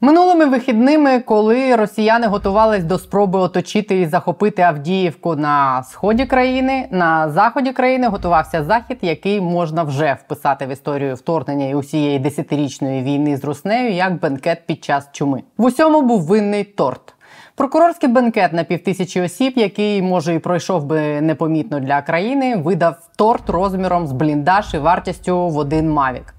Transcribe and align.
Минулими 0.00 0.46
вихідними, 0.46 1.20
коли 1.20 1.76
росіяни 1.76 2.26
готувались 2.26 2.84
до 2.84 2.98
спроби 2.98 3.38
оточити 3.38 4.00
і 4.00 4.06
захопити 4.06 4.62
Авдіївку 4.62 5.36
на 5.36 5.82
сході 5.82 6.26
країни, 6.26 6.88
на 6.90 7.30
заході 7.30 7.72
країни 7.72 8.08
готувався 8.08 8.64
захід, 8.64 8.98
який 9.02 9.40
можна 9.40 9.82
вже 9.82 10.16
вписати 10.24 10.66
в 10.66 10.68
історію 10.68 11.14
вторгнення 11.14 11.66
і 11.66 11.74
усієї 11.74 12.18
десятирічної 12.18 13.02
війни 13.02 13.36
з 13.36 13.44
Руснею 13.44 13.92
як 13.92 14.20
бенкет 14.20 14.66
під 14.66 14.84
час 14.84 15.08
чуми. 15.12 15.42
В 15.58 15.64
усьому 15.64 16.02
був 16.02 16.22
винний 16.22 16.64
торт. 16.64 17.14
Прокурорський 17.54 18.08
бенкет 18.08 18.52
на 18.52 18.64
півтисячі 18.64 19.20
осіб, 19.20 19.52
який 19.56 20.02
може 20.02 20.34
і 20.34 20.38
пройшов 20.38 20.84
би 20.84 21.20
непомітно 21.20 21.80
для 21.80 22.02
країни, 22.02 22.56
видав 22.56 22.96
торт 23.16 23.50
розміром 23.50 24.06
з 24.06 24.12
бліндаж 24.12 24.74
і 24.74 24.78
вартістю 24.78 25.48
в 25.48 25.58
один 25.58 25.90
мавік 25.90 26.35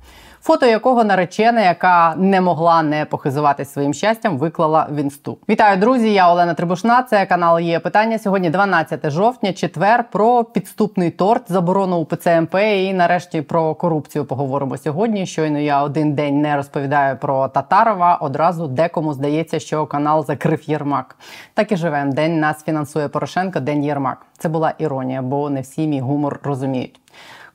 фото 0.48 0.66
якого 0.66 1.04
наречена, 1.04 1.62
яка 1.62 2.16
не 2.18 2.42
могла 2.42 2.84
не 2.84 3.06
похизуватись 3.06 3.74
своїм 3.74 3.94
щастям, 3.94 4.38
виклала 4.38 4.88
в 4.92 4.96
інсту. 4.96 5.38
Вітаю, 5.50 5.78
друзі! 5.78 6.14
Я 6.14 6.32
Олена 6.32 6.54
Трибушна. 6.54 7.04
Це 7.04 7.26
канал 7.26 7.60
є 7.60 7.80
питання. 7.80 8.20
Сьогодні 8.20 8.50
12 8.50 9.10
жовтня, 9.10 9.54
четвер, 9.54 10.06
про 10.12 10.44
підступний 10.44 11.12
торт, 11.12 11.52
заборону 11.52 11.98
у 11.98 12.06
ПЦМП 12.06 12.56
і 12.56 12.94
нарешті 12.94 13.42
про 13.42 13.76
корупцію 13.76 14.26
поговоримо 14.26 14.78
сьогодні. 14.78 15.26
Щойно 15.26 15.60
я 15.60 15.84
один 15.84 16.14
день 16.14 16.42
не 16.42 16.56
розповідаю 16.56 17.18
про 17.18 17.48
Татарова. 17.48 18.16
Одразу 18.16 18.68
декому 18.68 19.14
здається, 19.14 19.60
що 19.60 19.86
канал 19.86 20.26
закрив 20.26 20.70
Єрмак. 20.70 21.16
Так 21.54 21.72
і 21.72 21.76
живемо. 21.76 22.14
День 22.14 22.40
нас 22.40 22.64
фінансує 22.64 23.08
Порошенко, 23.08 23.60
день 23.60 23.84
Єрмак. 23.84 24.26
Це 24.38 24.50
була 24.50 24.74
іронія, 24.78 25.22
бо 25.22 25.50
не 25.50 25.62
всі 25.62 25.88
мій 25.88 26.00
гумор 26.00 26.40
розуміють. 26.44 27.00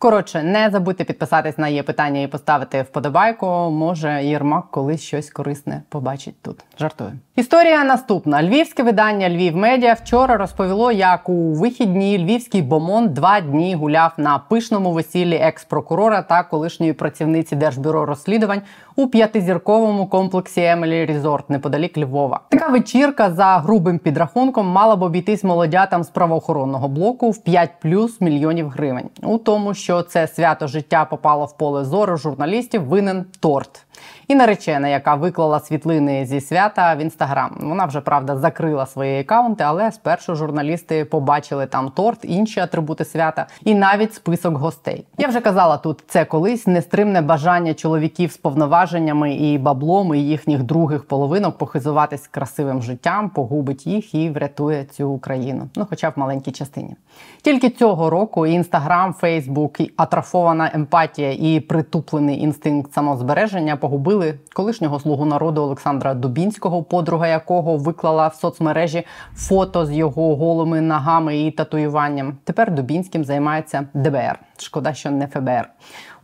Коротше, 0.02 0.42
не 0.42 0.70
забудьте 0.70 1.04
підписатись 1.04 1.58
на 1.58 1.68
є 1.68 1.82
питання 1.82 2.20
і 2.20 2.26
поставити 2.26 2.82
вподобайку. 2.82 3.46
Може, 3.70 4.24
Єрмак 4.24 4.64
колись 4.70 5.00
щось 5.02 5.30
корисне 5.30 5.82
побачить 5.88 6.34
тут. 6.42 6.64
Жартую. 6.78 7.12
Історія 7.36 7.84
наступна: 7.84 8.42
львівське 8.42 8.82
видання 8.82 9.30
Львів 9.30 9.56
Медіа 9.56 9.92
вчора 9.92 10.36
розповіло, 10.36 10.92
як 10.92 11.28
у 11.28 11.52
вихідні 11.52 12.18
львівський 12.18 12.62
бомонд 12.62 13.08
два 13.08 13.40
дні 13.40 13.74
гуляв 13.74 14.12
на 14.16 14.38
пишному 14.38 14.92
весіллі 14.92 15.36
екс-прокурора 15.36 16.22
та 16.22 16.42
колишньої 16.42 16.92
працівниці 16.92 17.56
Держбюро 17.56 18.06
розслідувань 18.06 18.62
у 18.96 19.06
п'ятизірковому 19.06 20.06
комплексі 20.06 20.64
Emily 20.64 21.06
Resort 21.06 21.50
неподалік 21.50 21.98
Львова. 21.98 22.40
Така 22.48 22.68
вечірка 22.68 23.30
за 23.30 23.58
грубим 23.58 23.98
підрахунком 23.98 24.66
мала 24.66 24.96
б 24.96 25.02
обійтись 25.02 25.44
молодятам 25.44 26.04
з 26.04 26.08
правоохоронного 26.08 26.88
блоку 26.88 27.30
в 27.30 27.38
5 27.38 27.70
плюс 27.82 28.20
мільйонів 28.20 28.68
гривень. 28.68 29.08
У 29.22 29.38
тому, 29.38 29.74
що 29.74 29.91
це 30.02 30.26
свято 30.26 30.66
життя 30.66 31.04
попало 31.04 31.44
в 31.44 31.56
поле 31.56 31.84
зору 31.84 32.16
журналістів, 32.16 32.84
винен 32.84 33.24
торт. 33.40 33.86
І 34.28 34.34
наречена, 34.34 34.88
яка 34.88 35.14
виклала 35.14 35.60
світлини 35.60 36.26
зі 36.26 36.40
свята 36.40 36.94
в 36.94 36.98
інстаграм. 36.98 37.56
Вона 37.60 37.84
вже 37.84 38.00
правда 38.00 38.36
закрила 38.36 38.86
свої 38.86 39.20
акаунти, 39.20 39.64
але 39.64 39.92
спершу 39.92 40.34
журналісти 40.34 41.04
побачили 41.04 41.66
там 41.66 41.90
торт, 41.90 42.18
інші 42.22 42.60
атрибути 42.60 43.04
свята, 43.04 43.46
і 43.64 43.74
навіть 43.74 44.14
список 44.14 44.56
гостей. 44.56 45.06
Я 45.18 45.28
вже 45.28 45.40
казала 45.40 45.76
тут 45.76 46.04
це 46.08 46.24
колись 46.24 46.66
нестримне 46.66 47.20
бажання 47.20 47.74
чоловіків 47.74 48.32
з 48.32 48.36
повноваженнями 48.36 49.34
і 49.34 49.58
баблом 49.58 50.14
і 50.14 50.18
їхніх 50.18 50.62
других 50.62 51.04
половинок 51.04 51.58
похизуватись 51.58 52.26
красивим 52.26 52.82
життям, 52.82 53.30
погубить 53.30 53.86
їх 53.86 54.14
і 54.14 54.30
врятує 54.30 54.84
цю 54.84 55.08
Україну. 55.08 55.68
Ну, 55.76 55.86
хоча 55.90 56.08
в 56.08 56.12
маленькій 56.16 56.52
частині. 56.52 56.96
Тільки 57.42 57.70
цього 57.70 58.10
року 58.10 58.46
інстаграм, 58.46 59.14
Фейсбук, 59.14 59.80
і 59.80 59.92
атрофована 59.96 60.70
емпатія 60.74 61.32
і 61.32 61.60
притуплений 61.60 62.40
інстинкт 62.40 62.92
самозбереження 62.92 63.76
погубили 63.92 64.34
колишнього 64.52 65.00
слугу 65.00 65.24
народу 65.24 65.62
Олександра 65.62 66.14
Дубінського, 66.14 66.82
подруга 66.82 67.28
якого 67.28 67.76
виклала 67.76 68.28
в 68.28 68.34
соцмережі 68.34 69.06
фото 69.34 69.86
з 69.86 69.92
його 69.92 70.36
голими 70.36 70.80
ногами 70.80 71.38
і 71.38 71.50
татуюванням. 71.50 72.38
Тепер 72.44 72.74
Дубінським 72.74 73.24
займається 73.24 73.86
ДБР. 73.94 74.38
Шкода, 74.58 74.94
що 74.94 75.10
не 75.10 75.26
ФБР. 75.26 75.68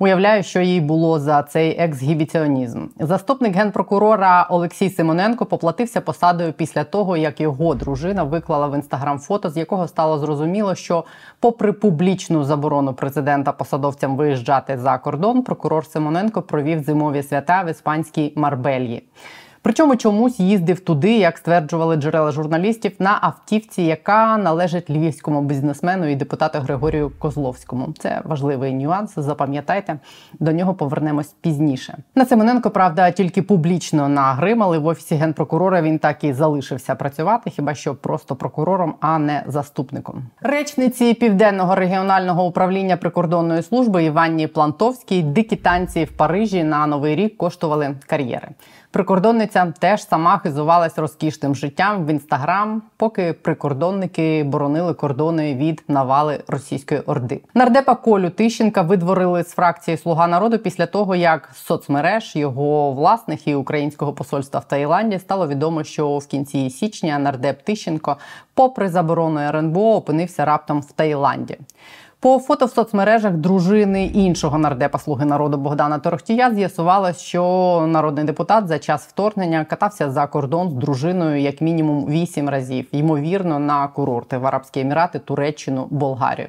Уявляю, 0.00 0.42
що 0.42 0.60
їй 0.60 0.80
було 0.80 1.18
за 1.18 1.42
цей 1.42 1.80
ексгібіціонізм. 1.80 2.86
Заступник 3.00 3.54
генпрокурора 3.54 4.46
Олексій 4.50 4.90
Симоненко 4.90 5.46
поплатився 5.46 6.00
посадою 6.00 6.52
після 6.52 6.84
того, 6.84 7.16
як 7.16 7.40
його 7.40 7.74
дружина 7.74 8.22
виклала 8.22 8.66
в 8.66 8.74
інстаграм 8.74 9.18
фото, 9.18 9.50
з 9.50 9.56
якого 9.56 9.88
стало 9.88 10.18
зрозуміло, 10.18 10.74
що, 10.74 11.04
попри 11.40 11.72
публічну 11.72 12.44
заборону 12.44 12.94
президента 12.94 13.52
посадовцям 13.52 14.16
виїжджати 14.16 14.78
за 14.78 14.98
кордон, 14.98 15.42
прокурор 15.42 15.86
Симоненко 15.86 16.42
провів 16.42 16.82
зимові 16.82 17.22
свята 17.22 17.62
в 17.62 17.70
іспанській 17.70 18.32
Марбельї. 18.36 19.02
Причому 19.68 19.96
чомусь 19.96 20.40
їздив 20.40 20.80
туди, 20.80 21.18
як 21.18 21.38
стверджували 21.38 21.96
джерела 21.96 22.30
журналістів, 22.30 22.92
на 22.98 23.18
автівці, 23.20 23.82
яка 23.82 24.36
належить 24.36 24.90
львівському 24.90 25.42
бізнесмену 25.42 26.06
і 26.06 26.16
депутату 26.16 26.58
Григорію 26.58 27.12
Козловському. 27.18 27.94
Це 27.98 28.22
важливий 28.24 28.74
нюанс. 28.74 29.12
Запам'ятайте, 29.16 29.98
до 30.40 30.52
нього 30.52 30.74
повернемось 30.74 31.34
пізніше. 31.40 31.98
На 32.14 32.24
Семененко, 32.24 32.70
правда, 32.70 33.10
тільки 33.10 33.42
публічно 33.42 34.08
нагримали 34.08 34.78
в 34.78 34.86
офісі 34.86 35.14
генпрокурора. 35.14 35.82
Він 35.82 35.98
так 35.98 36.24
і 36.24 36.32
залишився 36.32 36.94
працювати, 36.94 37.50
хіба 37.50 37.74
що 37.74 37.94
просто 37.94 38.36
прокурором, 38.36 38.94
а 39.00 39.18
не 39.18 39.44
заступником. 39.46 40.22
Речниці 40.40 41.14
південного 41.14 41.74
регіонального 41.74 42.46
управління 42.46 42.96
прикордонної 42.96 43.62
служби 43.62 44.04
Іванні 44.04 44.46
Плантовській 44.46 45.22
дикі 45.22 45.56
танці 45.56 46.04
в 46.04 46.12
Парижі 46.12 46.64
на 46.64 46.86
новий 46.86 47.16
рік 47.16 47.36
коштували 47.36 47.94
кар'єри. 48.06 48.48
Прикордонниця 48.90 49.72
теж 49.78 50.08
сама 50.08 50.38
хизувалась 50.38 50.98
розкішним 50.98 51.54
життям 51.54 52.06
в 52.06 52.10
інстаграм, 52.10 52.82
поки 52.96 53.32
прикордонники 53.32 54.44
боронили 54.44 54.94
кордони 54.94 55.54
від 55.54 55.84
навали 55.88 56.40
російської 56.48 57.00
орди. 57.00 57.40
Нардепа 57.54 57.94
Колю 57.94 58.30
Тищенка 58.30 58.82
видворили 58.82 59.44
з 59.44 59.50
фракції 59.50 59.96
Слуга 59.96 60.26
народу 60.26 60.58
після 60.58 60.86
того, 60.86 61.16
як 61.16 61.50
соцмереж 61.54 62.36
його 62.36 62.92
власних 62.92 63.48
і 63.48 63.54
українського 63.54 64.12
посольства 64.12 64.60
в 64.60 64.68
Таїланді 64.68 65.18
стало 65.18 65.48
відомо, 65.48 65.84
що 65.84 66.18
в 66.18 66.26
кінці 66.26 66.70
січня 66.70 67.18
нардеп 67.18 67.62
Тищенко, 67.62 68.16
попри 68.54 68.88
заборону 68.88 69.40
РНБО, 69.40 69.96
опинився 69.96 70.44
раптом 70.44 70.80
в 70.80 70.92
Таїланді. 70.92 71.58
По 72.20 72.38
фото 72.38 72.66
в 72.66 72.70
соцмережах 72.70 73.32
дружини 73.32 74.06
іншого 74.06 74.58
нардепа 74.58 74.98
Слуги 74.98 75.24
народу 75.24 75.56
Богдана 75.56 75.98
Торохтія 75.98 76.54
з'ясувала, 76.54 77.12
що 77.12 77.84
народний 77.88 78.24
депутат 78.24 78.68
за 78.68 78.78
час 78.78 79.06
вторгнення 79.06 79.64
катався 79.64 80.10
за 80.10 80.26
кордон 80.26 80.70
з 80.70 80.72
дружиною 80.72 81.40
як 81.40 81.60
мінімум 81.60 82.06
вісім 82.06 82.48
разів, 82.48 82.86
ймовірно, 82.92 83.58
на 83.58 83.88
курорти 83.88 84.38
в 84.38 84.46
Арабські 84.46 84.80
Емірати, 84.80 85.18
Туреччину, 85.18 85.86
Болгарію. 85.90 86.48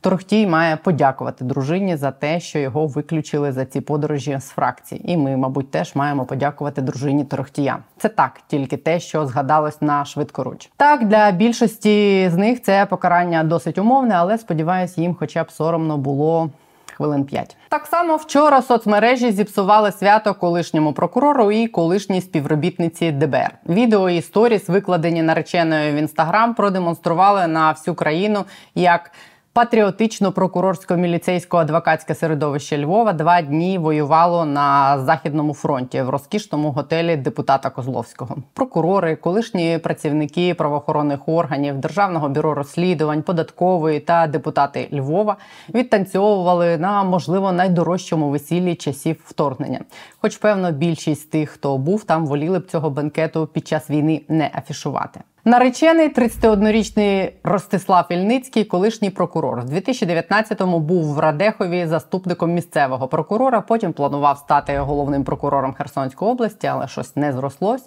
Торохтій 0.00 0.46
має 0.46 0.76
подякувати 0.76 1.44
дружині 1.44 1.96
за 1.96 2.10
те, 2.10 2.40
що 2.40 2.58
його 2.58 2.86
виключили 2.86 3.52
за 3.52 3.64
ці 3.64 3.80
подорожі 3.80 4.38
з 4.40 4.48
фракції. 4.48 5.12
І 5.12 5.16
ми, 5.16 5.36
мабуть, 5.36 5.70
теж 5.70 5.94
маємо 5.94 6.24
подякувати 6.24 6.82
дружині 6.82 7.24
Торохтія. 7.24 7.78
Це 7.96 8.08
так, 8.08 8.40
тільки 8.46 8.76
те, 8.76 9.00
що 9.00 9.26
згадалось 9.26 9.82
на 9.82 10.04
швидкоруч. 10.04 10.70
Так 10.76 11.08
для 11.08 11.30
більшості 11.30 12.28
з 12.32 12.36
них 12.36 12.62
це 12.62 12.86
покарання 12.86 13.44
досить 13.44 13.78
умовне, 13.78 14.14
але 14.14 14.38
сподіваюся, 14.38 15.00
їм, 15.00 15.16
хоча 15.18 15.42
б 15.42 15.50
соромно 15.50 15.96
було. 15.98 16.50
Хвилин 16.96 17.24
5. 17.24 17.56
Так 17.68 17.86
само 17.86 18.16
вчора 18.16 18.62
соцмережі 18.62 19.32
зіпсували 19.32 19.92
свято 19.92 20.34
колишньому 20.34 20.92
прокурору 20.92 21.52
і 21.52 21.66
колишній 21.66 22.20
співробітниці 22.20 23.12
ДБР. 23.12 23.50
Відео 23.68 24.10
і 24.10 24.22
сторіс, 24.22 24.68
викладені 24.68 25.22
нареченою 25.22 25.92
в 25.92 25.96
інстаграм, 25.96 26.54
продемонстрували 26.54 27.46
на 27.46 27.72
всю 27.72 27.94
країну 27.94 28.44
як 28.74 29.10
Патріотично-прокурорсько-міліцейсько-адвокатське 29.54 32.14
середовище 32.14 32.78
Львова 32.78 33.12
два 33.12 33.42
дні 33.42 33.78
воювало 33.78 34.44
на 34.44 34.98
західному 34.98 35.54
фронті 35.54 36.02
в 36.02 36.08
розкішному 36.08 36.70
готелі 36.70 37.16
депутата 37.16 37.70
Козловського. 37.70 38.36
Прокурори, 38.52 39.16
колишні 39.16 39.78
працівники 39.78 40.54
правоохоронних 40.54 41.28
органів, 41.28 41.78
державного 41.78 42.28
бюро 42.28 42.54
розслідувань, 42.54 43.22
податкової 43.22 44.00
та 44.00 44.26
депутати 44.26 44.88
Львова 44.92 45.36
відтанцьовували 45.74 46.78
на 46.78 47.04
можливо 47.04 47.52
найдорожчому 47.52 48.30
весіллі 48.30 48.74
часів 48.74 49.22
вторгнення. 49.24 49.80
Хоч, 50.20 50.36
певно, 50.36 50.72
більшість 50.72 51.30
тих, 51.30 51.50
хто 51.50 51.78
був 51.78 52.04
там, 52.04 52.26
воліли 52.26 52.58
б 52.58 52.66
цього 52.66 52.90
бенкету 52.90 53.46
під 53.46 53.68
час 53.68 53.90
війни 53.90 54.22
не 54.28 54.50
афішувати. 54.54 55.20
Наречений 55.48 56.14
31-річний 56.14 57.32
Ростислав 57.44 58.06
Ільницький, 58.10 58.64
колишній 58.64 59.10
прокурор, 59.10 59.60
в 59.60 59.64
2019-му 59.64 60.80
був 60.80 61.14
в 61.14 61.18
Радехові 61.18 61.86
заступником 61.86 62.52
місцевого 62.52 63.08
прокурора. 63.08 63.60
Потім 63.60 63.92
планував 63.92 64.38
стати 64.38 64.78
головним 64.78 65.24
прокурором 65.24 65.72
Херсонської 65.72 66.30
області, 66.30 66.66
але 66.66 66.88
щось 66.88 67.16
не 67.16 67.32
зрослось. 67.32 67.82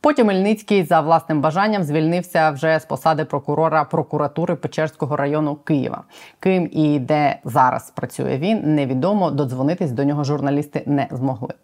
Потім 0.00 0.26
Мельницький 0.26 0.84
за 0.84 1.00
власним 1.00 1.40
бажанням 1.40 1.82
звільнився 1.82 2.50
вже 2.50 2.78
з 2.80 2.84
посади 2.84 3.24
прокурора 3.24 3.84
прокуратури 3.84 4.54
Печерського 4.54 5.16
району 5.16 5.54
Києва. 5.56 6.02
Ким 6.40 6.68
і 6.72 6.98
де 6.98 7.36
зараз 7.44 7.90
працює 7.90 8.38
він, 8.38 8.74
невідомо. 8.74 9.30
Додзвонитись 9.30 9.90
до 9.90 10.04
нього 10.04 10.24
журналісти 10.24 10.82
не 10.86 11.06
змогли. 11.10 11.54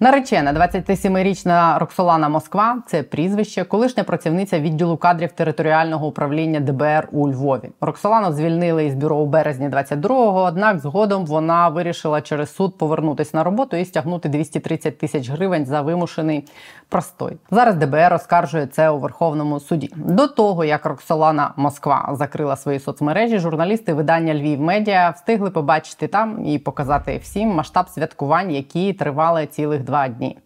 Наречена 0.00 0.52
27-річна 0.52 1.78
Роксолана 1.78 2.28
Москва 2.28 2.82
це 2.86 3.02
прізвище, 3.02 3.64
колишня 3.64 4.04
працівниця 4.04 4.60
відділу 4.60 4.96
кадрів 4.96 5.32
територіального 5.32 6.06
управління 6.06 6.60
ДБР 6.60 7.08
у 7.12 7.28
Львові. 7.28 7.70
Роксолану 7.80 8.32
звільнили 8.32 8.86
із 8.86 8.94
бюро 8.94 9.16
у 9.16 9.26
березні 9.26 9.68
22-го, 9.68 10.42
Однак 10.42 10.78
згодом 10.78 11.26
вона 11.26 11.68
вирішила 11.68 12.20
через 12.20 12.54
суд 12.54 12.78
повернутися 12.78 13.36
на 13.36 13.44
роботу 13.44 13.76
і 13.76 13.84
стягнути 13.84 14.28
230 14.28 14.98
тисяч 14.98 15.30
гривень 15.30 15.66
за 15.66 15.80
вимушений 15.80 16.44
простой. 16.88 17.36
Зараз 17.50 17.74
ДБР 17.74 18.14
оскаржує 18.14 18.66
це 18.66 18.90
у 18.90 18.98
Верховному 18.98 19.60
суді. 19.60 19.90
До 19.96 20.26
того 20.26 20.64
як 20.64 20.86
Роксолана 20.86 21.52
Москва 21.56 22.10
закрила 22.12 22.56
свої 22.56 22.80
соцмережі, 22.80 23.38
журналісти 23.38 23.94
видання 23.94 24.34
Львів 24.34 24.60
Медіа 24.60 25.10
встигли 25.10 25.50
побачити 25.50 26.08
там 26.08 26.46
і 26.46 26.58
показати 26.58 27.18
всім 27.22 27.48
масштаб 27.48 27.88
святкувань, 27.88 28.50
які 28.50 28.92
тривали 28.92 29.46
цілих 29.46 29.84
два 29.84 30.08
дні. 30.08 30.38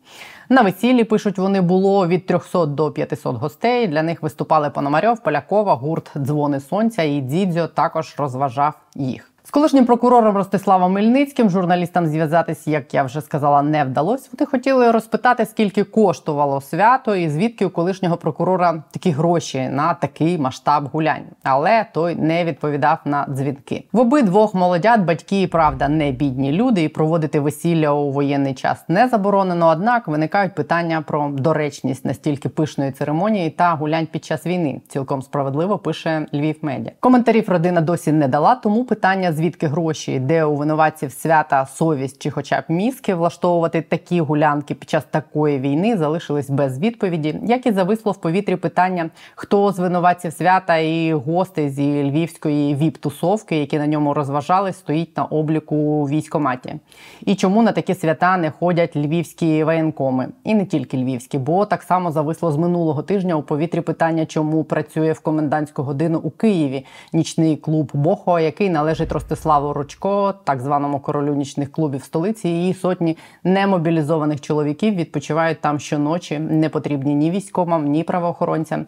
На 0.49 0.63
весіллі 0.63 1.05
пишуть 1.05 1.39
вони 1.39 1.61
було 1.61 2.07
від 2.07 2.27
300 2.27 2.67
до 2.67 2.91
500 2.91 3.37
гостей. 3.37 3.89
Для 3.89 4.03
них 4.03 4.23
виступали 4.23 4.71
Пономарьов, 4.71 5.23
Полякова, 5.23 5.75
гурт 5.75 6.11
Дзвони 6.17 6.61
Сонця 6.61 7.03
і 7.03 7.21
Дідзьо 7.21 7.67
також 7.67 8.15
розважав 8.19 8.75
їх. 8.95 9.32
З 9.45 9.51
колишнім 9.51 9.87
прокурором 9.87 10.37
Ростиславом 10.37 10.93
Мельницьким 10.93 11.51
журналістам 11.51 12.07
зв'язатись, 12.07 12.67
як 12.67 12.95
я 12.95 13.03
вже 13.03 13.21
сказала, 13.21 13.63
не 13.63 13.85
вдалося. 13.85 14.31
Вони 14.39 14.51
хотіли 14.51 14.91
розпитати, 14.91 15.47
скільки 15.47 15.85
коштувало 15.85 16.61
свято, 16.61 17.17
і 17.17 17.29
звідки 17.29 17.67
у 17.67 17.71
колишнього 17.71 18.17
прокурора 18.17 18.83
такі 18.91 19.11
гроші 19.11 19.69
на 19.69 19.95
такий 19.95 20.39
масштаб 20.39 20.89
гулянь. 20.93 21.25
Але 21.43 21.87
той 21.93 22.15
не 22.15 22.45
відповідав 22.45 22.99
на 23.05 23.27
дзвінки. 23.31 23.85
В 23.93 23.99
обидвох 23.99 24.55
молодят 24.55 25.01
батьки, 25.01 25.43
і 25.43 25.47
правда, 25.47 25.89
не 25.89 26.11
бідні 26.11 26.53
люди, 26.53 26.83
і 26.83 26.89
проводити 26.89 27.41
весілля 27.41 27.93
у 27.93 28.11
воєнний 28.11 28.55
час 28.55 28.85
не 28.89 29.09
заборонено. 29.09 29.69
Однак 29.69 30.09
виникають 30.09 30.55
питання 30.55 31.03
про 31.07 31.29
доречність 31.33 32.05
настільки 32.05 32.49
пишної 32.49 32.93
церемонії 32.93 33.51
та 33.51 33.75
гулянь 33.75 34.07
під 34.07 34.25
час 34.25 34.47
війни. 34.47 34.81
Цілком 34.89 35.23
справедливо 35.23 35.79
пише 35.79 36.27
Львів 36.35 36.57
Медіа. 36.63 36.93
Коментарів 37.01 37.49
родина 37.49 37.81
досі 37.81 38.13
не 38.13 38.29
дала, 38.29 38.55
тому 38.55 38.85
питання 38.85 39.32
звідки 39.33 39.67
гроші, 39.67 40.19
де 40.19 40.45
у 40.45 40.57
винуватців 40.57 41.13
свята 41.13 41.67
совість 41.67 42.23
чи, 42.23 42.31
хоча 42.31 42.61
б 42.61 42.65
мізки 42.69 43.15
влаштовувати 43.15 43.83
такі 43.83 44.21
гулянки 44.21 44.75
під 44.75 44.91
час 44.91 45.05
такої 45.11 45.59
війни, 45.59 45.97
залишились 45.97 46.51
без 46.51 46.79
відповіді, 46.79 47.35
як 47.43 47.67
і 47.67 47.73
зависло 47.73 48.13
в 48.13 48.17
повітрі 48.17 48.57
питання, 48.57 49.11
хто 49.35 49.73
з 49.73 49.79
винуватців 49.79 50.33
свята 50.33 50.77
і 50.77 51.13
гостей 51.13 51.71
зі 51.71 52.11
львівської 52.11 52.77
віп-тусовки, 52.77 53.55
які 53.55 53.79
на 53.79 53.87
ньому 53.87 54.15
розважались, 54.15 54.77
стоїть 54.77 55.17
на 55.17 55.25
обліку 55.25 56.05
військоматі. 56.05 56.75
І 57.21 57.35
чому 57.35 57.63
на 57.63 57.73
такі 57.73 57.95
свята 57.95 58.37
не 58.37 58.51
ходять 58.51 58.97
львівські 58.97 59.65
воєнкоми, 59.65 60.29
і 60.45 60.55
не 60.55 60.67
тільки 60.67 60.97
львівські, 60.97 61.39
бо 61.39 61.67
так 61.67 61.83
само 61.83 62.13
зависло 62.13 62.53
з 62.53 62.57
минулого 62.57 63.03
тижня 63.03 63.35
у 63.35 63.43
повітрі 63.43 63.81
питання, 63.81 64.27
чому 64.27 64.65
працює 64.65 65.13
в 65.13 65.21
комендантську 65.21 65.83
годину 65.83 66.21
у 66.23 66.31
Києві 66.31 66.85
нічний 67.13 67.57
клуб 67.57 67.91
Бохо, 67.95 68.41
який 68.41 68.71
належить 68.71 69.13
Ростиславу 69.23 69.73
Ручко, 69.73 70.35
так 70.45 70.61
званому 70.61 71.01
королю 71.01 71.35
нічних 71.35 71.73
клубів 71.73 72.05
столиці, 72.05 72.69
і 72.69 72.75
сотні 72.75 73.17
немобілізованих 73.45 74.41
чоловіків 74.41 74.95
відпочивають 74.95 75.61
там 75.61 75.79
щоночі, 75.79 76.39
не 76.39 76.69
потрібні 76.69 77.15
ні 77.15 77.31
військовим, 77.31 77.87
ні 77.87 78.03
правоохоронцям. 78.03 78.87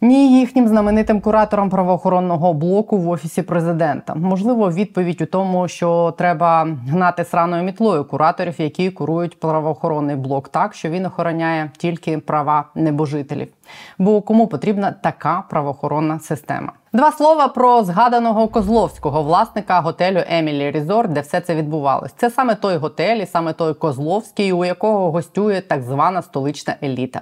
Ні, 0.00 0.40
їхнім 0.40 0.68
знаменитим 0.68 1.20
куратором 1.20 1.70
правоохоронного 1.70 2.54
блоку 2.54 2.98
в 2.98 3.08
офісі 3.08 3.42
президента. 3.42 4.14
Можливо, 4.14 4.70
відповідь 4.70 5.20
у 5.20 5.26
тому, 5.26 5.68
що 5.68 6.14
треба 6.18 6.68
гнати 6.88 7.24
сраною 7.24 7.62
мітлою 7.62 8.04
кураторів, 8.04 8.54
які 8.58 8.90
курують 8.90 9.40
правоохоронний 9.40 10.16
блок, 10.16 10.48
так 10.48 10.74
що 10.74 10.88
він 10.88 11.06
охороняє 11.06 11.70
тільки 11.76 12.18
права 12.18 12.64
небожителів. 12.74 13.48
Бо 13.98 14.22
кому 14.22 14.46
потрібна 14.46 14.92
така 14.92 15.44
правоохоронна 15.50 16.18
система? 16.18 16.72
Два 16.92 17.12
слова 17.12 17.48
про 17.48 17.84
згаданого 17.84 18.48
Козловського 18.48 19.22
власника 19.22 19.80
готелю 19.80 20.22
Емілі 20.28 20.70
Різорт, 20.70 21.12
де 21.12 21.20
все 21.20 21.40
це 21.40 21.54
відбувалось. 21.54 22.12
Це 22.16 22.30
саме 22.30 22.54
той 22.54 22.76
готель, 22.76 23.16
і 23.16 23.26
саме 23.26 23.52
той 23.52 23.74
Козловський, 23.74 24.52
у 24.52 24.64
якого 24.64 25.10
гостює 25.10 25.60
так 25.60 25.82
звана 25.82 26.22
столична 26.22 26.76
еліта. 26.82 27.20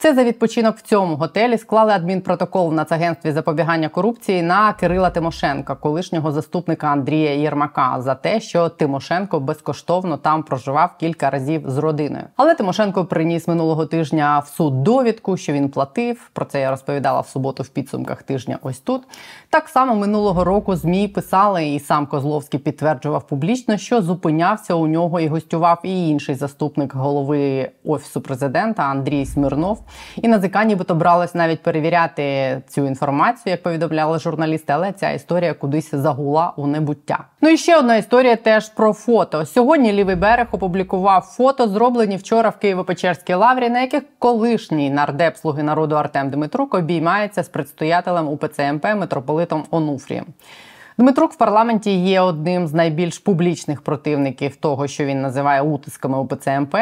Це 0.00 0.14
за 0.14 0.24
відпочинок 0.24 0.76
в 0.76 0.82
цьому 0.82 1.16
готелі 1.16 1.58
склали 1.58 1.92
адмінпротокол 1.92 2.68
в 2.68 2.72
Нацагентстві 2.72 3.32
запобігання 3.32 3.88
корупції 3.88 4.42
на 4.42 4.72
Кирила 4.72 5.10
Тимошенка, 5.10 5.74
колишнього 5.74 6.32
заступника 6.32 6.86
Андрія 6.86 7.34
Єрмака, 7.34 7.96
за 8.00 8.14
те, 8.14 8.40
що 8.40 8.68
Тимошенко 8.68 9.40
безкоштовно 9.40 10.16
там 10.16 10.42
проживав 10.42 10.96
кілька 11.00 11.30
разів 11.30 11.62
з 11.66 11.78
родиною. 11.78 12.24
Але 12.36 12.54
Тимошенко 12.54 13.04
приніс 13.04 13.48
минулого 13.48 13.86
тижня 13.86 14.38
в 14.38 14.48
суд 14.48 14.82
довідку, 14.82 15.36
що 15.36 15.52
він 15.52 15.68
платив. 15.68 16.30
Про 16.32 16.44
це 16.44 16.60
я 16.60 16.70
розповідала 16.70 17.20
в 17.20 17.28
суботу 17.28 17.62
в 17.62 17.68
підсумках 17.68 18.22
тижня. 18.22 18.58
Ось 18.62 18.78
тут 18.78 19.02
так 19.50 19.68
само 19.68 19.94
минулого 19.94 20.44
року 20.44 20.76
змі 20.76 21.08
писали, 21.08 21.68
і 21.68 21.80
сам 21.80 22.06
Козловський 22.06 22.60
підтверджував 22.60 23.26
публічно, 23.26 23.76
що 23.76 24.02
зупинявся 24.02 24.74
у 24.74 24.86
нього 24.86 25.20
і 25.20 25.28
гостював 25.28 25.80
і 25.82 26.08
інший 26.08 26.34
заступник 26.34 26.94
голови 26.94 27.70
офісу 27.84 28.20
президента 28.20 28.82
Андрій 28.82 29.26
Смирнов. 29.26 29.87
І 30.16 30.28
НАЗК 30.28 30.64
нібито 30.64 30.94
бралось 30.94 31.34
навіть 31.34 31.62
перевіряти 31.62 32.58
цю 32.68 32.86
інформацію, 32.86 33.50
як 33.50 33.62
повідомляли 33.62 34.18
журналісти, 34.18 34.72
але 34.72 34.92
ця 34.92 35.10
історія 35.10 35.54
кудись 35.54 35.94
загула 35.94 36.52
у 36.56 36.66
небуття. 36.66 37.24
Ну 37.40 37.48
і 37.48 37.56
ще 37.56 37.78
одна 37.78 37.96
історія 37.96 38.36
теж 38.36 38.68
про 38.68 38.92
фото. 38.92 39.46
Сьогодні 39.46 39.92
лівий 39.92 40.16
берег 40.16 40.46
опублікував 40.50 41.22
фото, 41.22 41.68
зроблені 41.68 42.16
вчора 42.16 42.50
в 42.50 42.64
Києво-Печерській 42.64 43.36
лаврі, 43.36 43.68
на 43.70 43.80
яких 43.80 44.02
колишній 44.18 44.90
нардеп 44.90 45.36
слуги 45.36 45.62
народу 45.62 45.94
Артем 45.94 46.30
Дмитрук 46.30 46.74
обіймається 46.74 47.42
з 47.42 47.48
предстоятелем 47.48 48.28
УПЦ 48.28 48.72
МП 48.72 48.84
митрополитом 48.84 49.64
Онуфрієм. 49.70 50.26
Дмитрук 51.00 51.32
в 51.32 51.36
парламенті 51.36 51.90
є 51.90 52.20
одним 52.20 52.66
з 52.66 52.74
найбільш 52.74 53.18
публічних 53.18 53.82
противників 53.82 54.56
того, 54.56 54.86
що 54.86 55.04
він 55.04 55.22
називає 55.22 55.62
утисками 55.62 56.18
УПЦ 56.18 56.60
МП, 56.60 56.76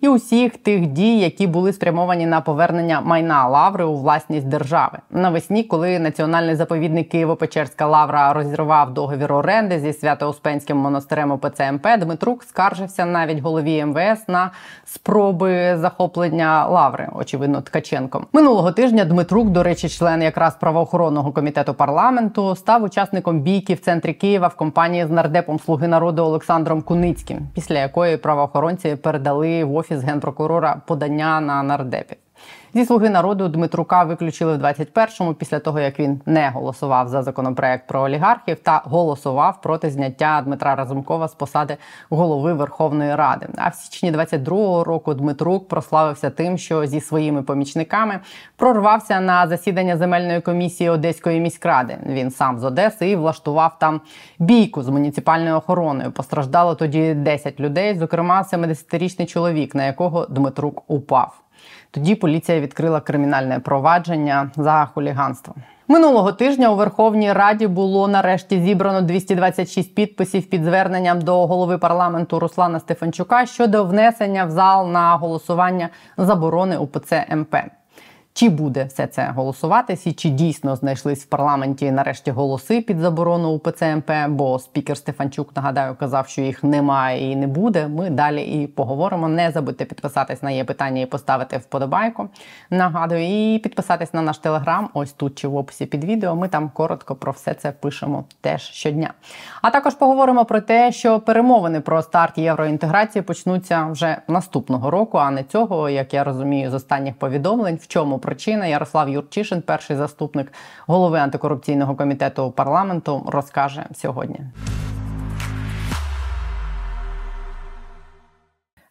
і 0.00 0.08
усіх 0.08 0.56
тих 0.56 0.86
дій, 0.86 1.18
які 1.18 1.46
були 1.46 1.72
спрямовані 1.72 2.26
на 2.26 2.40
повернення 2.40 3.00
майна 3.00 3.48
лаври 3.48 3.84
у 3.84 3.96
власність 3.96 4.48
держави. 4.48 4.98
Навесні, 5.10 5.64
коли 5.64 5.98
національний 5.98 6.54
заповідник 6.54 7.14
Києво-Печерська 7.14 7.88
лавра 7.88 8.32
розірвав 8.32 8.94
договір 8.94 9.32
оренди 9.32 9.80
зі 9.80 9.92
Свято-Успенським 9.92 10.76
монастирем 10.76 11.30
УПЦ 11.30 11.72
МП, 11.72 11.86
Дмитрук 11.98 12.44
скаржився 12.44 13.06
навіть 13.06 13.38
голові 13.38 13.84
МВС 13.84 14.24
на 14.28 14.50
спроби 14.84 15.76
захоплення 15.78 16.66
лаври. 16.66 17.08
Очевидно, 17.12 17.60
Ткаченком 17.60 18.26
минулого 18.32 18.72
тижня. 18.72 19.04
Дмитрук, 19.04 19.48
до 19.48 19.62
речі, 19.62 19.88
член 19.88 20.22
якраз 20.22 20.54
правоохоронного 20.54 21.32
комітету 21.32 21.74
парламенту, 21.74 22.56
став 22.56 22.82
учасником 22.82 23.40
бій 23.40 23.59
бійки 23.60 23.74
в 23.74 23.80
центрі 23.80 24.12
Києва 24.12 24.48
в 24.48 24.54
компанії 24.54 25.06
з 25.06 25.10
нардепом 25.10 25.58
Слуги 25.58 25.88
народу 25.88 26.22
Олександром 26.22 26.82
Куницьким, 26.82 27.48
після 27.54 27.78
якої 27.78 28.16
правоохоронці 28.16 28.96
передали 28.96 29.64
в 29.64 29.74
офіс 29.74 30.02
генпрокурора 30.02 30.82
подання 30.86 31.40
на 31.40 31.62
нардепів. 31.62 32.16
Зі 32.74 32.84
слуги 32.84 33.10
народу 33.10 33.48
Дмитрука 33.48 34.04
виключили 34.04 34.56
в 34.56 34.64
21-му 34.64 35.34
після 35.34 35.58
того, 35.58 35.80
як 35.80 36.00
він 36.00 36.20
не 36.26 36.48
голосував 36.48 37.08
за 37.08 37.22
законопроект 37.22 37.88
про 37.88 38.00
олігархів 38.00 38.60
та 38.60 38.82
голосував 38.84 39.60
проти 39.60 39.90
зняття 39.90 40.42
Дмитра 40.46 40.74
Разумкова 40.74 41.28
з 41.28 41.34
посади 41.34 41.76
голови 42.10 42.52
Верховної 42.52 43.14
Ради. 43.14 43.46
А 43.56 43.68
в 43.68 43.74
січні 43.74 44.12
22-го 44.12 44.84
року 44.84 45.14
Дмитрук 45.14 45.68
прославився 45.68 46.30
тим, 46.30 46.58
що 46.58 46.86
зі 46.86 47.00
своїми 47.00 47.42
помічниками 47.42 48.20
прорвався 48.56 49.20
на 49.20 49.46
засідання 49.46 49.96
земельної 49.96 50.40
комісії 50.40 50.90
Одеської 50.90 51.40
міськради. 51.40 51.98
Він 52.06 52.30
сам 52.30 52.58
з 52.58 52.64
Одеси 52.64 53.10
і 53.10 53.16
влаштував 53.16 53.78
там 53.78 54.00
бійку 54.38 54.82
з 54.82 54.88
муніципальною 54.88 55.56
охороною. 55.56 56.12
Постраждало 56.12 56.74
тоді 56.74 57.14
10 57.14 57.60
людей, 57.60 57.98
зокрема 57.98 58.42
70-річний 58.52 59.26
чоловік, 59.26 59.74
на 59.74 59.86
якого 59.86 60.26
Дмитрук 60.26 60.82
упав. 60.90 61.40
Тоді 61.90 62.14
поліція 62.14 62.60
відкрила 62.60 63.00
кримінальне 63.00 63.58
провадження 63.58 64.50
за 64.56 64.88
хуліганство. 64.94 65.54
Минулого 65.88 66.32
тижня 66.32 66.70
у 66.70 66.76
Верховній 66.76 67.32
Раді 67.32 67.66
було 67.66 68.08
нарешті 68.08 68.60
зібрано 68.60 69.02
226 69.02 69.94
підписів 69.94 70.50
під 70.50 70.64
зверненням 70.64 71.20
до 71.20 71.46
голови 71.46 71.78
парламенту 71.78 72.38
Руслана 72.38 72.80
Стефанчука 72.80 73.46
щодо 73.46 73.84
внесення 73.84 74.44
в 74.44 74.50
зал 74.50 74.90
на 74.90 75.16
голосування 75.16 75.88
заборони 76.16 76.76
УПЦ 76.76 77.26
МП. 77.30 77.56
Чи 78.32 78.48
буде 78.48 78.84
все 78.84 79.06
це 79.06 79.32
голосуватись, 79.36 80.06
і 80.06 80.12
чи 80.12 80.28
дійсно 80.28 80.76
знайшлись 80.76 81.22
в 81.24 81.26
парламенті 81.26 81.90
нарешті 81.90 82.30
голоси 82.30 82.80
під 82.80 82.98
заборону 82.98 83.50
УПЦ 83.50 83.96
МП? 83.96 84.10
Бо 84.28 84.58
спікер 84.58 84.96
Стефанчук 84.96 85.56
нагадаю 85.56 85.94
казав, 85.94 86.28
що 86.28 86.42
їх 86.42 86.64
немає 86.64 87.32
і 87.32 87.36
не 87.36 87.46
буде. 87.46 87.88
Ми 87.88 88.10
далі 88.10 88.42
і 88.42 88.66
поговоримо. 88.66 89.28
Не 89.28 89.50
забудьте 89.50 89.84
підписатись 89.84 90.42
на 90.42 90.50
є 90.50 90.64
питання 90.64 91.00
і 91.00 91.06
поставити 91.06 91.58
вподобайку. 91.58 92.28
Нагадую, 92.70 93.54
і 93.54 93.58
підписатись 93.58 94.14
на 94.14 94.22
наш 94.22 94.38
телеграм. 94.38 94.88
Ось 94.94 95.12
тут 95.12 95.38
чи 95.38 95.48
в 95.48 95.56
описі 95.56 95.86
під 95.86 96.04
відео. 96.04 96.36
Ми 96.36 96.48
там 96.48 96.70
коротко 96.74 97.14
про 97.14 97.32
все 97.32 97.54
це 97.54 97.72
пишемо 97.72 98.24
теж 98.40 98.62
щодня. 98.62 99.12
А 99.62 99.70
також 99.70 99.94
поговоримо 99.94 100.44
про 100.44 100.60
те, 100.60 100.92
що 100.92 101.20
перемовини 101.20 101.80
про 101.80 102.02
старт 102.02 102.38
євроінтеграції 102.38 103.22
почнуться 103.22 103.86
вже 103.86 104.16
наступного 104.28 104.90
року, 104.90 105.18
а 105.18 105.30
не 105.30 105.44
цього, 105.44 105.88
як 105.88 106.14
я 106.14 106.24
розумію, 106.24 106.70
з 106.70 106.74
останніх 106.74 107.14
повідомлень. 107.14 107.76
В 107.82 107.86
чому 107.86 108.19
причина 108.20 108.66
Ярослав 108.66 109.08
Юрчишин, 109.08 109.62
перший 109.62 109.96
заступник 109.96 110.52
голови 110.86 111.18
антикорупційного 111.18 111.96
комітету 111.96 112.50
парламенту, 112.50 113.22
розкаже 113.26 113.86
сьогодні. 113.94 114.40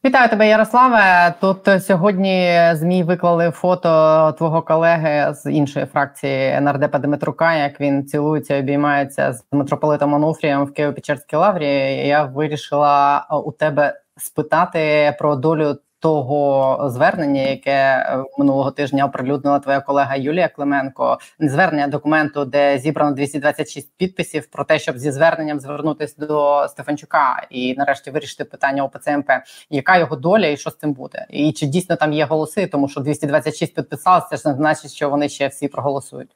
Вітаю 0.05 0.29
тебе, 0.29 0.47
Ярославе. 0.47 1.33
Тут 1.41 1.83
сьогодні 1.83 2.59
змі 2.73 3.03
виклали 3.03 3.51
фото 3.51 3.89
твого 4.37 4.61
колеги 4.61 5.33
з 5.33 5.51
іншої 5.51 5.85
фракції 5.85 6.61
нардепа 6.61 6.99
Дмитрука. 6.99 7.55
Як 7.55 7.81
він 7.81 8.05
цілується, 8.05 8.59
обіймається 8.59 9.33
з 9.33 9.45
митрополитом 9.51 10.13
Онуфрієм 10.13 10.65
в 10.65 10.69
Києво-Печерській 10.69 11.37
лаврі. 11.37 11.67
Я 12.07 12.23
вирішила 12.23 13.27
у 13.45 13.51
тебе 13.51 14.01
спитати 14.17 15.15
про 15.19 15.35
долю 15.35 15.77
того 15.99 16.89
звернення, 16.89 17.41
яке 17.41 17.71
е, 17.71 18.23
минулого 18.37 18.71
тижня 18.71 19.05
оприлюднила 19.05 19.59
твоя 19.59 19.81
колега 19.81 20.15
Юлія 20.15 20.47
Клименко, 20.47 21.17
звернення 21.39 21.87
документу, 21.87 22.45
де 22.45 22.77
зібрано 22.77 23.15
226 23.15 23.97
підписів 23.97 24.47
про 24.47 24.63
те, 24.63 24.79
щоб 24.79 24.97
зі 24.97 25.11
зверненням 25.11 25.59
звернутися 25.59 26.15
до 26.17 26.67
Стефанчука 26.69 27.47
і 27.49 27.75
нарешті 27.75 28.11
вирішити 28.11 28.45
питання 28.45 28.83
ОПЦМП, 28.83 29.31
яка 29.69 29.97
його 29.97 30.15
доля 30.15 30.47
і 30.47 30.57
що 30.57 30.69
з 30.69 30.77
цим 30.77 30.93
буде, 30.93 31.25
і 31.29 31.51
чи 31.51 31.65
дійсно 31.65 31.95
там 31.95 32.13
є 32.13 32.25
голоси, 32.25 32.67
тому 32.67 32.89
що 32.89 33.01
226 33.01 33.75
підписалися, 33.75 34.27
це 34.29 34.37
ж 34.37 34.47
не 34.47 34.55
значить, 34.55 34.91
що 34.91 35.09
вони 35.09 35.29
ще 35.29 35.47
всі 35.47 35.67
проголосують. 35.67 36.29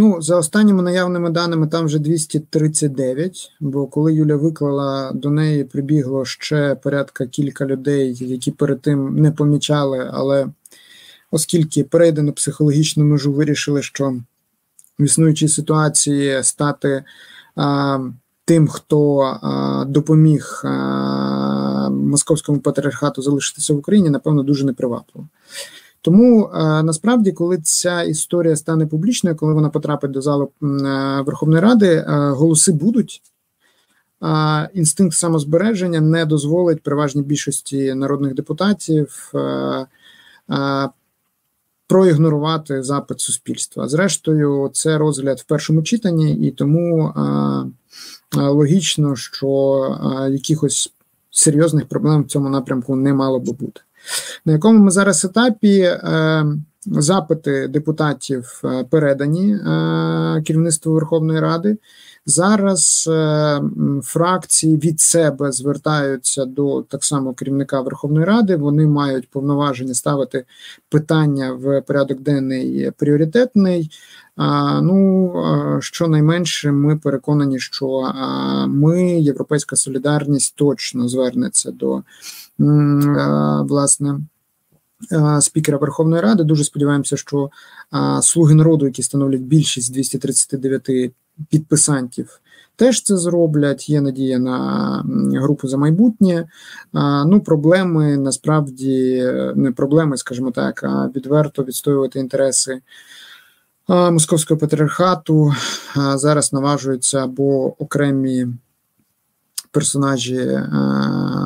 Ну, 0.00 0.22
за 0.22 0.36
останніми 0.36 0.82
наявними 0.82 1.30
даними, 1.30 1.66
там 1.66 1.86
вже 1.86 1.98
239, 1.98 3.52
Бо 3.60 3.86
коли 3.86 4.14
Юля 4.14 4.36
виклала 4.36 5.12
до 5.12 5.30
неї, 5.30 5.64
прибігло 5.64 6.24
ще 6.24 6.74
порядка 6.74 7.26
кілька 7.26 7.66
людей, 7.66 8.16
які 8.20 8.50
перед 8.50 8.80
тим 8.80 9.16
не 9.16 9.32
помічали. 9.32 10.10
Але 10.12 10.46
оскільки 11.30 11.84
перейдено 11.84 12.32
психологічну 12.32 13.04
межу, 13.04 13.32
вирішили, 13.32 13.82
що 13.82 14.16
в 14.98 15.02
існуючій 15.04 15.48
ситуації 15.48 16.42
стати 16.42 17.04
а, 17.56 17.98
тим, 18.44 18.68
хто 18.68 19.18
а, 19.18 19.84
допоміг 19.88 20.62
а, 20.64 21.90
московському 21.90 22.60
патріархату 22.60 23.22
залишитися 23.22 23.74
в 23.74 23.76
Україні, 23.76 24.10
напевно, 24.10 24.42
дуже 24.42 24.64
непривабливо. 24.64 25.28
Тому 26.02 26.44
е, 26.44 26.82
насправді, 26.82 27.32
коли 27.32 27.58
ця 27.58 28.02
історія 28.02 28.56
стане 28.56 28.86
публічною, 28.86 29.36
коли 29.36 29.54
вона 29.54 29.68
потрапить 29.68 30.10
до 30.10 30.22
залу 30.22 30.50
е, 30.62 30.66
Верховної 31.26 31.62
Ради, 31.62 31.86
е, 31.86 32.04
голоси 32.30 32.72
будуть. 32.72 33.22
Інстинкт 34.74 35.16
самозбереження 35.16 36.00
не 36.00 36.24
дозволить 36.24 36.82
переважній 36.82 37.22
більшості 37.22 37.94
народних 37.94 38.34
депутатів 38.34 39.32
проігнорувати 41.86 42.82
запит 42.82 43.20
суспільства. 43.20 43.88
Зрештою, 43.88 44.70
це 44.72 44.98
розгляд 44.98 45.38
в 45.38 45.44
першому 45.44 45.82
читанні, 45.82 46.34
і 46.34 46.50
тому 46.50 47.14
логічно, 48.36 49.16
що 49.16 50.28
якихось 50.30 50.92
серйозних 51.30 51.86
проблем 51.86 52.22
в 52.22 52.26
цьому 52.26 52.48
напрямку 52.48 52.96
не 52.96 53.14
мало 53.14 53.38
би 53.38 53.52
бути 53.52 53.80
на 54.44 54.52
якому 54.52 54.78
ми 54.78 54.90
зараз 54.90 55.24
етапі 55.24 55.80
е, 55.80 56.44
запити 56.86 57.68
депутатів 57.68 58.60
е, 58.64 58.84
передані 58.90 59.54
е, 59.54 60.42
керівництву 60.46 60.92
Верховної 60.92 61.40
Ради. 61.40 61.76
Зараз 62.26 63.10
фракції 64.02 64.76
від 64.76 65.00
себе 65.00 65.52
звертаються 65.52 66.44
до 66.44 66.82
так 66.82 67.04
само 67.04 67.34
керівника 67.34 67.80
Верховної 67.80 68.26
Ради. 68.26 68.56
Вони 68.56 68.86
мають 68.86 69.30
повноваження 69.30 69.94
ставити 69.94 70.44
питання 70.88 71.52
в 71.52 71.80
порядок 71.80 72.20
денний 72.20 72.90
пріоритетний. 72.90 73.90
Ну 74.82 75.32
щонайменше, 75.80 76.72
ми 76.72 76.96
переконані, 76.96 77.58
що 77.58 78.12
ми, 78.68 79.02
Європейська 79.20 79.76
Солідарність, 79.76 80.54
точно 80.56 81.08
звернеться 81.08 81.70
до 81.70 82.02
власне. 83.64 84.20
Спікера 85.40 85.78
Верховної 85.78 86.22
Ради 86.22 86.44
дуже 86.44 86.64
сподіваємося, 86.64 87.16
що 87.16 87.50
слуги 88.22 88.54
народу, 88.54 88.86
які 88.86 89.02
становлять 89.02 89.40
більшість 89.40 89.92
239 89.92 91.12
підписантів, 91.50 92.40
теж 92.76 93.02
це 93.02 93.16
зроблять. 93.16 93.88
Є 93.88 94.00
надія 94.00 94.38
на 94.38 95.04
групу 95.34 95.68
за 95.68 95.76
майбутнє. 95.76 96.48
Ну, 97.26 97.40
проблеми 97.40 98.16
насправді 98.16 99.22
не 99.54 99.72
проблеми, 99.72 100.16
скажімо 100.16 100.50
так, 100.50 100.84
а 100.84 101.10
відверто 101.16 101.64
відстоювати 101.64 102.18
інтереси 102.18 102.80
московського 103.90 104.60
патріархату. 104.60 105.54
Зараз 106.14 106.52
наважуються 106.52 107.24
або 107.24 107.74
окремі 107.82 108.46
персонажі, 109.70 110.60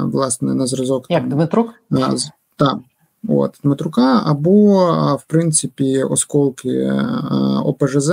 власне, 0.04 0.54
на 0.54 0.66
зразок 0.66 1.06
Як 1.08 1.28
Дмитрук? 1.28 1.74
Так, 2.56 2.76
от 3.28 3.58
Дмитрука, 3.64 4.22
або, 4.26 4.86
в 5.16 5.24
принципі, 5.26 6.02
осколки 6.02 6.92
ОПЖЗ. 7.64 8.12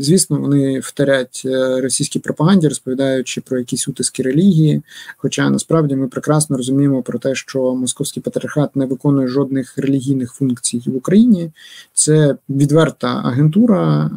Звісно, 0.00 0.40
вони 0.40 0.80
вторять 0.80 1.42
е, 1.44 1.80
російській 1.80 2.18
пропаганді, 2.18 2.68
розповідаючи 2.68 3.40
про 3.40 3.58
якісь 3.58 3.88
утиски 3.88 4.22
релігії. 4.22 4.82
Хоча 5.16 5.50
насправді 5.50 5.96
ми 5.96 6.08
прекрасно 6.08 6.56
розуміємо 6.56 7.02
про 7.02 7.18
те, 7.18 7.34
що 7.34 7.74
московський 7.74 8.22
патріархат 8.22 8.76
не 8.76 8.86
виконує 8.86 9.28
жодних 9.28 9.78
релігійних 9.78 10.32
функцій 10.32 10.82
в 10.86 10.96
Україні. 10.96 11.50
Це 11.94 12.36
відверта 12.48 13.22
агентура, 13.24 14.10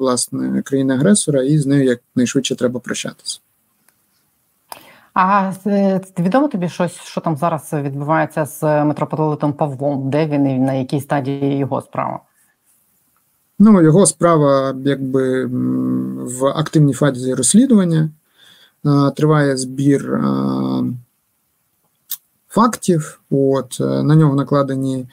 власне, 0.00 0.62
країни-агресора, 0.62 1.42
і 1.42 1.58
з 1.58 1.66
нею 1.66 1.84
якнайшвидше 1.84 2.56
треба 2.56 2.80
прощатися. 2.80 3.40
А 5.14 5.52
е, 5.66 6.00
відомо 6.18 6.48
тобі 6.48 6.68
щось, 6.68 7.00
що 7.00 7.20
там 7.20 7.36
зараз 7.36 7.72
відбувається 7.72 8.44
з 8.46 8.84
митрополитом 8.84 9.52
Павлом? 9.52 10.10
Де 10.10 10.26
він 10.26 10.46
і 10.46 10.58
на 10.58 10.72
якій 10.72 11.00
стадії 11.00 11.58
його 11.58 11.82
справа? 11.82 12.20
Ну, 13.58 13.82
його 13.82 14.06
справа 14.06 14.76
якби 14.84 15.46
в 16.24 16.46
активній 16.46 16.92
фазі 16.92 17.34
розслідування. 17.34 18.10
Триває 19.16 19.56
збір 19.56 20.20
фактів. 22.48 23.20
От 23.30 23.80
на 23.80 24.14
нього 24.14 24.34
накладені 24.34 25.06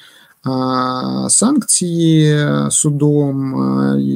санкції 1.29 2.47
судом 2.69 3.55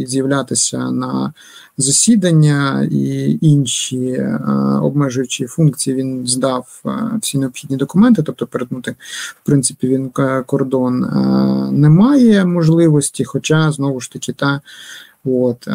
з'являтися 0.08 0.92
на 0.92 1.34
засідання 1.78 2.88
і 2.92 3.38
інші 3.42 4.28
обмежуючі 4.82 5.46
функції 5.46 5.96
він 5.96 6.28
здав 6.28 6.84
всі 7.22 7.38
необхідні 7.38 7.78
документи, 7.78 8.24
тобто 8.24 8.48
перетнути 8.48 8.96
в 9.44 9.46
принципі 9.46 9.88
він 9.88 10.10
кордон 10.46 11.00
немає 11.72 12.46
можливості, 12.46 13.26
хоча 13.26 13.72
знову 13.72 14.00
ж 14.00 14.12
таки 14.12 14.34
та 14.34 14.62
От 15.26 15.68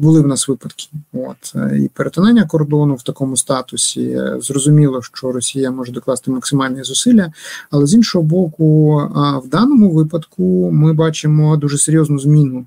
були 0.00 0.20
в 0.20 0.26
нас 0.26 0.48
випадки. 0.48 0.88
От 1.12 1.54
і 1.76 1.90
перетинання 1.94 2.44
кордону 2.44 2.94
в 2.94 3.02
такому 3.02 3.36
статусі. 3.36 4.20
Зрозуміло, 4.38 5.02
що 5.02 5.32
Росія 5.32 5.70
може 5.70 5.92
докласти 5.92 6.30
максимальні 6.30 6.82
зусилля, 6.82 7.32
але 7.70 7.86
з 7.86 7.94
іншого 7.94 8.24
боку, 8.24 8.96
в 9.44 9.48
даному 9.48 9.90
випадку 9.90 10.70
ми 10.72 10.92
бачимо 10.92 11.56
дуже 11.56 11.78
серйозну 11.78 12.18
зміну 12.18 12.64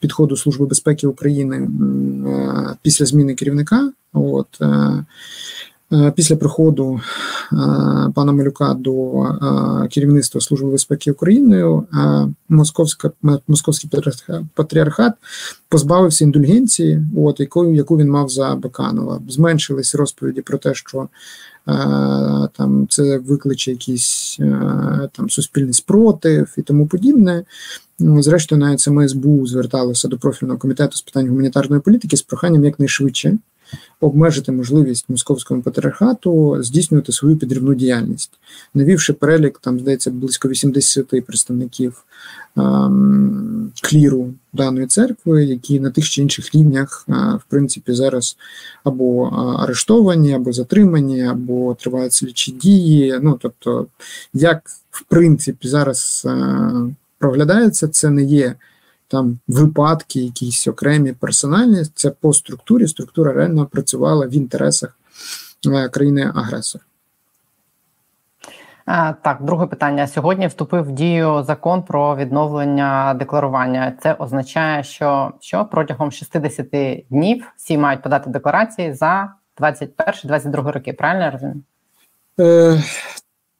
підходу 0.00 0.36
Служби 0.36 0.66
безпеки 0.66 1.06
України 1.06 1.68
після 2.82 3.06
зміни 3.06 3.34
керівника. 3.34 3.92
От 4.12 4.60
після 6.14 6.36
приходу 6.36 7.00
е, 7.52 7.56
пана 8.14 8.32
Малюка 8.32 8.74
до 8.74 9.22
е, 9.22 9.88
керівництва 9.88 10.40
Служби 10.40 10.70
безпеки 10.70 11.12
України 11.12 11.82
Московська 12.48 13.10
Московський 13.48 13.90
патріархат 14.54 15.12
позбавився 15.68 16.24
індульгенції, 16.24 17.06
от 17.16 17.40
яку, 17.40 17.74
яку 17.74 17.96
він 17.96 18.10
мав 18.10 18.28
за 18.28 18.54
Баканова. 18.54 19.20
Зменшились 19.28 19.94
розповіді 19.94 20.40
про 20.40 20.58
те, 20.58 20.74
що 20.74 21.08
там 22.56 22.86
це 22.90 23.18
викличе 23.18 23.70
якийсь 23.70 24.38
там 25.12 25.30
суспільний 25.30 25.74
спротив 25.74 26.54
і 26.58 26.62
тому 26.62 26.86
подібне. 26.86 27.44
Ну, 27.98 28.22
зрештою, 28.22 28.60
навіть 28.60 28.80
саме 28.80 29.08
СБУ 29.08 29.46
зверталося 29.46 30.08
до 30.08 30.18
профільного 30.18 30.58
комітету 30.58 30.96
з 30.96 31.02
питань 31.02 31.28
гуманітарної 31.28 31.82
політики 31.82 32.16
з 32.16 32.22
проханням 32.22 32.64
якнайшвидше 32.64 33.38
обмежити 34.00 34.52
можливість 34.52 35.08
московському 35.08 35.62
патріархату 35.62 36.62
здійснювати 36.62 37.12
свою 37.12 37.36
підривну 37.36 37.74
діяльність, 37.74 38.30
навівши 38.74 39.12
перелік, 39.12 39.58
там 39.58 39.80
здається, 39.80 40.10
близько 40.10 40.48
80 40.48 41.26
представників 41.26 42.04
ем, 42.56 43.72
кліру 43.82 44.34
даної 44.52 44.86
церкви, 44.86 45.44
які 45.44 45.80
на 45.80 45.90
тих 45.90 46.08
чи 46.08 46.22
інших 46.22 46.54
рівнях, 46.54 47.04
е, 47.08 47.12
в 47.12 47.42
принципі, 47.48 47.92
зараз 47.92 48.36
або 48.84 49.24
арештовані, 49.58 50.34
або 50.34 50.52
затримані, 50.52 51.22
або 51.22 51.74
тривають 51.74 52.12
слідчі 52.12 52.52
дії. 52.52 53.18
Ну 53.22 53.38
тобто, 53.42 53.86
як 54.34 54.62
в 54.90 55.02
принципі 55.02 55.68
зараз 55.68 56.22
е, 56.26 56.70
проглядається, 57.18 57.88
це 57.88 58.10
не 58.10 58.22
є 58.22 58.54
там 59.12 59.38
випадки, 59.48 60.20
якісь 60.20 60.68
окремі 60.68 61.12
персональні, 61.12 61.84
це 61.94 62.10
по 62.10 62.32
структурі. 62.32 62.88
Структура 62.88 63.32
реально 63.32 63.66
працювала 63.66 64.26
в 64.26 64.34
інтересах 64.34 64.98
е, 65.66 65.88
країни-агресора. 65.88 66.84
Е, 68.88 69.14
так, 69.22 69.38
друге 69.40 69.66
питання. 69.66 70.06
Сьогодні 70.06 70.46
вступив 70.46 70.84
в 70.84 70.92
дію 70.92 71.42
закон 71.46 71.82
про 71.82 72.16
відновлення 72.16 73.14
декларування. 73.14 73.92
Це 74.02 74.14
означає, 74.14 74.84
що 74.84 75.32
що 75.40 75.64
протягом 75.64 76.12
60 76.12 76.66
днів 77.10 77.52
всі 77.56 77.78
мають 77.78 78.02
подати 78.02 78.30
декларації 78.30 78.92
за 78.92 79.32
21-22 79.58 80.70
роки. 80.70 80.92
Правильно 80.92 81.24
я 81.24 81.30
розумію? 81.30 81.62
Е, 82.40 82.82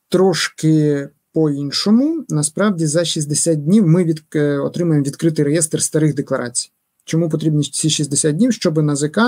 Трошки 0.09 1.09
по-іншому, 1.33 2.25
насправді 2.29 2.87
за 2.87 3.05
60 3.05 3.65
днів 3.65 3.87
ми 3.87 4.05
від, 4.05 4.23
е, 4.35 4.59
отримаємо 4.59 5.05
відкритий 5.05 5.45
реєстр 5.45 5.83
старих 5.83 6.15
декларацій. 6.15 6.71
Чому 7.05 7.29
потрібні 7.29 7.65
ці 7.65 7.91
60 7.91 8.37
днів? 8.37 8.53
Щоб 8.53 8.83
НАЗК 8.83 9.19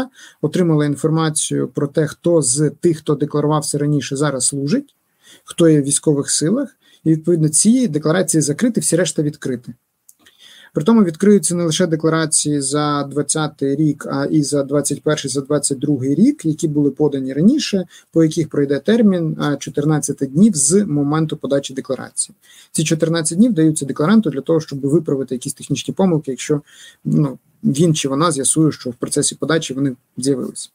отримала 0.41 0.87
інформацію 0.87 1.69
про 1.69 1.87
те, 1.87 2.07
хто 2.07 2.43
з 2.43 2.71
тих, 2.71 2.99
хто 2.99 3.15
декларувався 3.15 3.79
раніше, 3.79 4.17
зараз 4.17 4.47
служить, 4.47 4.95
хто 5.45 5.69
є 5.69 5.81
в 5.81 5.85
військових 5.85 6.31
силах, 6.31 6.77
і 7.05 7.11
відповідно 7.11 7.49
ці 7.49 7.89
декларації 7.89 8.41
закриті, 8.41 8.81
всі 8.81 8.97
решта 8.97 9.23
відкриті. 9.23 9.75
При 10.75 10.85
тому 10.85 11.05
відкриються 11.05 11.55
не 11.55 11.65
лише 11.65 11.87
декларації 11.87 12.61
за 12.61 13.05
2020 13.05 13.63
рік, 13.63 14.07
а 14.11 14.25
і 14.25 14.43
за 14.43 14.63
21 14.63 15.17
за 15.31 15.41
22 15.41 15.97
рік, 16.03 16.45
які 16.45 16.69
були 16.69 16.91
подані 16.91 17.33
раніше, 17.33 17.87
по 18.13 18.25
яких 18.25 18.49
пройде 18.49 18.79
термін 18.79 19.37
14 19.59 20.17
днів 20.17 20.57
з 20.57 20.85
моменту 20.85 21.37
подачі 21.37 21.75
декларації. 21.75 22.37
Ці 22.73 22.85
14 22.85 23.39
днів 23.39 23.53
даються 23.53 23.87
декларанту 23.87 24.31
для 24.31 24.41
того, 24.41 24.61
щоб 24.61 24.81
виправити 24.81 25.35
якісь 25.35 25.55
технічні 25.55 25.95
помилки, 25.95 26.31
якщо 26.31 26.61
ну, 27.05 27.39
він 27.65 27.95
чи 27.95 28.09
вона 28.09 28.33
з'ясує, 28.33 28.73
що 28.73 28.91
в 28.91 28.95
процесі 28.95 29.35
подачі 29.35 29.75
вони 29.75 29.97
з'явилися. 30.17 30.69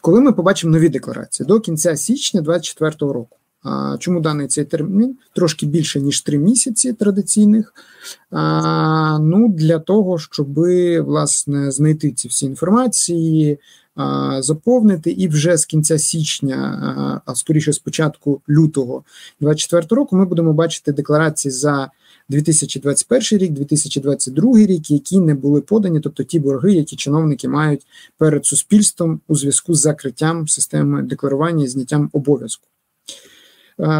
Коли 0.00 0.20
ми 0.20 0.32
побачимо 0.32 0.72
нові 0.72 0.88
декларації 0.88 1.46
до 1.46 1.60
кінця 1.60 1.96
січня 1.96 2.40
2024 2.40 3.12
року. 3.12 3.36
Чому 3.98 4.20
даний 4.20 4.46
цей 4.46 4.64
термін? 4.64 5.16
Трошки 5.34 5.66
більше, 5.66 6.00
ніж 6.00 6.20
три 6.20 6.38
місяці 6.38 6.92
традиційних. 6.92 7.74
Ну, 9.20 9.48
Для 9.48 9.78
того, 9.78 10.18
щоб 10.18 10.54
власне 11.04 11.70
знайти 11.70 12.12
ці 12.12 12.28
всі 12.28 12.46
інформації, 12.46 13.58
заповнити, 14.38 15.10
і 15.10 15.28
вже 15.28 15.56
з 15.56 15.64
кінця 15.64 15.98
січня, 15.98 17.22
а 17.26 17.34
скоріше 17.34 17.72
з 17.72 17.78
початку 17.78 18.40
лютого 18.48 19.04
2024 19.40 20.00
року, 20.00 20.16
ми 20.16 20.24
будемо 20.24 20.52
бачити 20.52 20.92
декларації 20.92 21.52
за 21.52 21.90
2021 22.28 23.38
рік, 23.38 23.52
2022 23.52 24.58
рік, 24.58 24.90
які 24.90 25.20
не 25.20 25.34
були 25.34 25.60
подані, 25.60 26.00
тобто 26.00 26.24
ті 26.24 26.40
борги, 26.40 26.72
які 26.72 26.96
чиновники 26.96 27.48
мають 27.48 27.86
перед 28.18 28.46
суспільством 28.46 29.20
у 29.28 29.36
зв'язку 29.36 29.74
з 29.74 29.80
закриттям 29.80 30.48
системи 30.48 31.02
декларування 31.02 31.64
і 31.64 31.68
зняттям 31.68 32.10
обов'язку. 32.12 32.66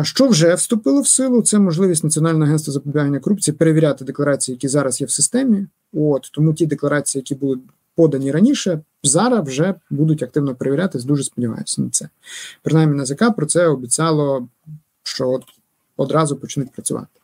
Що 0.03 0.29
вже 0.29 0.55
вступило 0.55 1.01
в 1.01 1.09
силу? 1.09 1.43
Це 1.43 1.59
можливість 1.59 2.05
Національного 2.05 2.45
агентства 2.45 2.73
запобігання 2.73 3.21
корупції 3.21 3.57
перевіряти 3.57 4.05
декларації, 4.05 4.55
які 4.55 4.69
зараз 4.69 5.01
є 5.01 5.07
в 5.07 5.11
системі. 5.11 5.67
От 5.93 6.31
тому 6.33 6.55
ті 6.55 6.67
декларації, 6.67 7.21
які 7.21 7.35
були 7.35 7.59
подані 7.95 8.33
раніше, 8.33 8.81
зараз 9.03 9.49
вже 9.49 9.75
будуть 9.91 10.23
активно 10.23 10.55
перевірятись. 10.55 11.05
Дуже 11.05 11.25
сподіваюся 11.25 11.83
на 11.83 11.91
це. 11.91 12.09
Принаймні 12.63 12.97
НАЗК 12.97 13.37
про 13.37 13.47
це 13.47 13.67
обіцяло, 13.67 14.49
що 15.03 15.31
от 15.31 15.43
одразу 15.97 16.37
почнуть 16.37 16.73
працювати. 16.73 17.21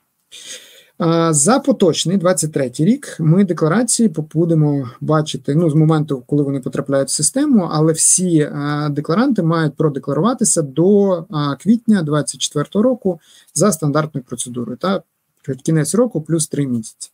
За 1.30 1.58
поточний 1.58 2.16
23 2.16 2.72
рік 2.78 3.16
ми 3.20 3.44
декларації 3.44 4.08
будемо 4.08 4.90
бачити 5.00 5.54
ну 5.54 5.70
з 5.70 5.74
моменту, 5.74 6.22
коли 6.26 6.42
вони 6.42 6.60
потрапляють 6.60 7.08
в 7.08 7.12
систему, 7.12 7.68
але 7.72 7.92
всі 7.92 8.50
декларанти 8.90 9.42
мають 9.42 9.76
продекларуватися 9.76 10.62
до 10.62 11.24
квітня 11.60 12.02
24 12.02 12.66
року 12.74 13.20
за 13.54 13.72
стандартною 13.72 14.24
процедурою. 14.24 14.76
Та 14.76 15.02
кінець 15.64 15.94
року 15.94 16.22
плюс 16.22 16.48
3 16.48 16.66
місяці. 16.66 17.10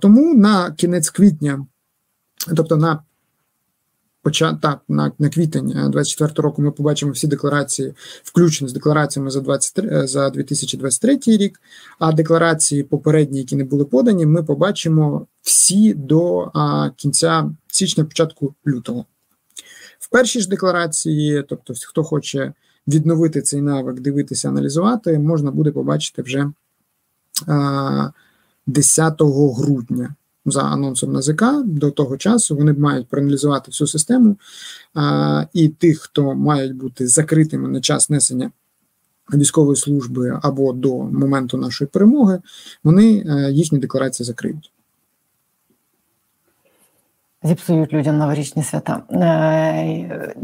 Тому 0.00 0.34
на 0.34 0.70
кінець 0.70 1.10
квітня, 1.10 1.66
тобто 2.56 2.76
на 2.76 3.02
так, 4.62 4.80
на 4.88 5.12
на 5.18 5.28
квітень 5.28 5.90
24 5.90 6.32
е, 6.38 6.42
року 6.42 6.62
ми 6.62 6.70
побачимо 6.70 7.12
всі 7.12 7.26
декларації, 7.26 7.94
включно 8.22 8.68
з 8.68 8.72
деклараціями 8.72 9.30
за 9.30 9.40
23, 9.40 9.88
е, 9.88 10.06
за 10.06 10.30
2023 10.30 11.18
рік. 11.26 11.60
А 11.98 12.12
декларації 12.12 12.82
попередні, 12.82 13.38
які 13.38 13.56
не 13.56 13.64
були 13.64 13.84
подані, 13.84 14.26
ми 14.26 14.42
побачимо 14.42 15.26
всі 15.42 15.94
до 15.94 16.50
а, 16.54 16.90
кінця 16.96 17.50
січня, 17.66 18.04
початку 18.04 18.54
лютого. 18.66 19.04
В 19.98 20.10
першій 20.10 20.40
ж 20.40 20.48
декларації, 20.48 21.44
тобто, 21.48 21.74
хто 21.86 22.04
хоче 22.04 22.52
відновити 22.88 23.42
цей 23.42 23.60
навик, 23.60 24.00
дивитися, 24.00 24.48
аналізувати, 24.48 25.18
можна 25.18 25.50
буде 25.50 25.70
побачити 25.70 26.22
вже 26.22 26.52
а, 27.46 28.10
10 28.66 29.22
грудня 29.58 30.14
за 30.44 30.62
анонсом 30.62 31.12
НАЗК 31.12 31.44
до 31.64 31.90
того 31.90 32.16
часу 32.16 32.56
вони 32.56 32.72
мають 32.72 33.08
проаналізувати 33.08 33.70
всю 33.70 33.88
систему 33.88 34.36
а, 34.94 35.44
і 35.52 35.68
тих, 35.68 36.00
хто 36.00 36.34
мають 36.34 36.76
бути 36.76 37.08
закритими 37.08 37.68
на 37.68 37.80
час 37.80 38.10
несення 38.10 38.50
військової 39.34 39.76
служби 39.76 40.40
або 40.42 40.72
до 40.72 40.98
моменту 40.98 41.56
нашої 41.56 41.88
перемоги, 41.88 42.40
вони 42.84 43.24
е, 43.26 43.50
їхні 43.52 43.78
декларації 43.78 44.26
закриють. 44.26 44.72
Зіпсують 47.42 47.92
людям 47.92 48.18
новорічні 48.18 48.62
свята. 48.62 49.02
Е, 49.10 50.34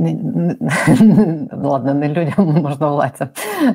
ладно, 1.52 1.94
не 1.94 2.08
людям 2.08 2.46
можна 2.62 2.88
владцям. 2.88 3.28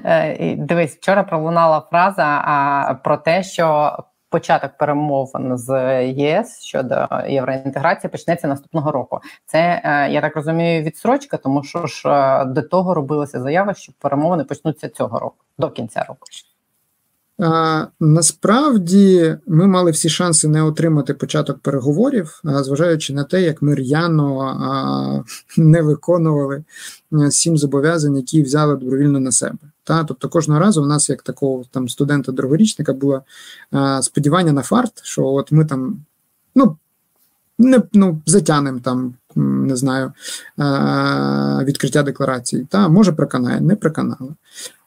Е, 0.06 0.56
дивись, 0.56 0.96
вчора 0.96 1.24
пролунала 1.24 1.88
фраза 1.92 3.00
про 3.04 3.18
те, 3.18 3.44
що 3.44 3.98
початок 4.34 4.72
перемовин 4.80 5.58
з 5.58 6.04
ЄС 6.06 6.62
щодо 6.62 7.08
євроінтеграції 7.28 8.12
почнеться 8.12 8.48
наступного 8.48 8.91
року. 8.91 9.19
Це 9.46 9.82
е, 9.84 10.12
я 10.12 10.22
так 10.22 10.36
розумію, 10.36 10.84
відсрочка, 10.84 11.38
тому 11.38 11.63
що 11.63 11.86
ж 11.86 12.10
е, 12.10 12.46
до 12.46 12.62
того 12.62 12.93
робилася 12.93 13.41
заява, 13.41 13.74
що 13.74 13.93
перемовини 14.00 14.43
почнуться 14.43 14.89
цього 14.89 15.19
року 15.19 15.36
до 15.58 15.69
кінця 15.69 16.06
року. 16.10 16.19
А, 17.39 17.86
Насправді 18.00 19.38
ми 19.48 19.67
мали 19.67 19.91
всі 19.91 20.10
шанси 20.10 20.48
не 20.48 20.63
отримати 20.63 21.13
початок 21.13 21.60
переговорів, 21.60 22.41
зважаючи 22.43 23.13
на 23.13 23.24
те, 23.24 23.41
як 23.41 23.62
ми 23.62 23.76
р'яно 23.76 24.39
а, 24.39 25.24
не 25.58 25.82
виконували 25.82 26.63
е, 27.13 27.32
сім 27.32 27.58
зобов'язань, 27.58 28.17
які 28.17 28.41
взяли 28.41 28.76
добровільно 28.76 29.19
на 29.19 29.32
себе. 29.32 29.73
Та? 29.84 30.04
Тобто 30.04 30.30
кожного 30.30 30.60
разу 30.60 30.84
у 30.84 30.86
нас, 30.86 31.10
як 31.10 31.22
такого 31.22 31.63
там 31.72 31.89
студента-другорічника, 31.89 32.93
було 32.93 33.22
а, 33.72 34.02
сподівання 34.02 34.52
на 34.52 34.62
фарт, 34.62 35.04
що 35.04 35.26
от 35.26 35.52
ми 35.52 35.65
там 35.65 36.06
ну, 36.56 36.78
не 37.58 37.82
ну, 37.93 38.22
затянемо 38.26 38.80
там, 38.80 39.13
не 39.36 39.76
знаю, 39.76 40.13
а, 40.58 41.63
відкриття 41.63 42.04
декларації. 42.04 42.67
Та 42.69 42.88
може 42.88 43.12
проканає, 43.12 43.62
не 43.62 43.76
проканали. 43.76 44.34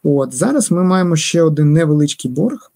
От 0.02 0.34
зараз 0.34 0.70
ми 0.70 0.84
маємо 0.84 1.16
ще 1.16 1.42
один 1.42 1.72
невеличкий 1.72 2.30
борг. 2.30 2.70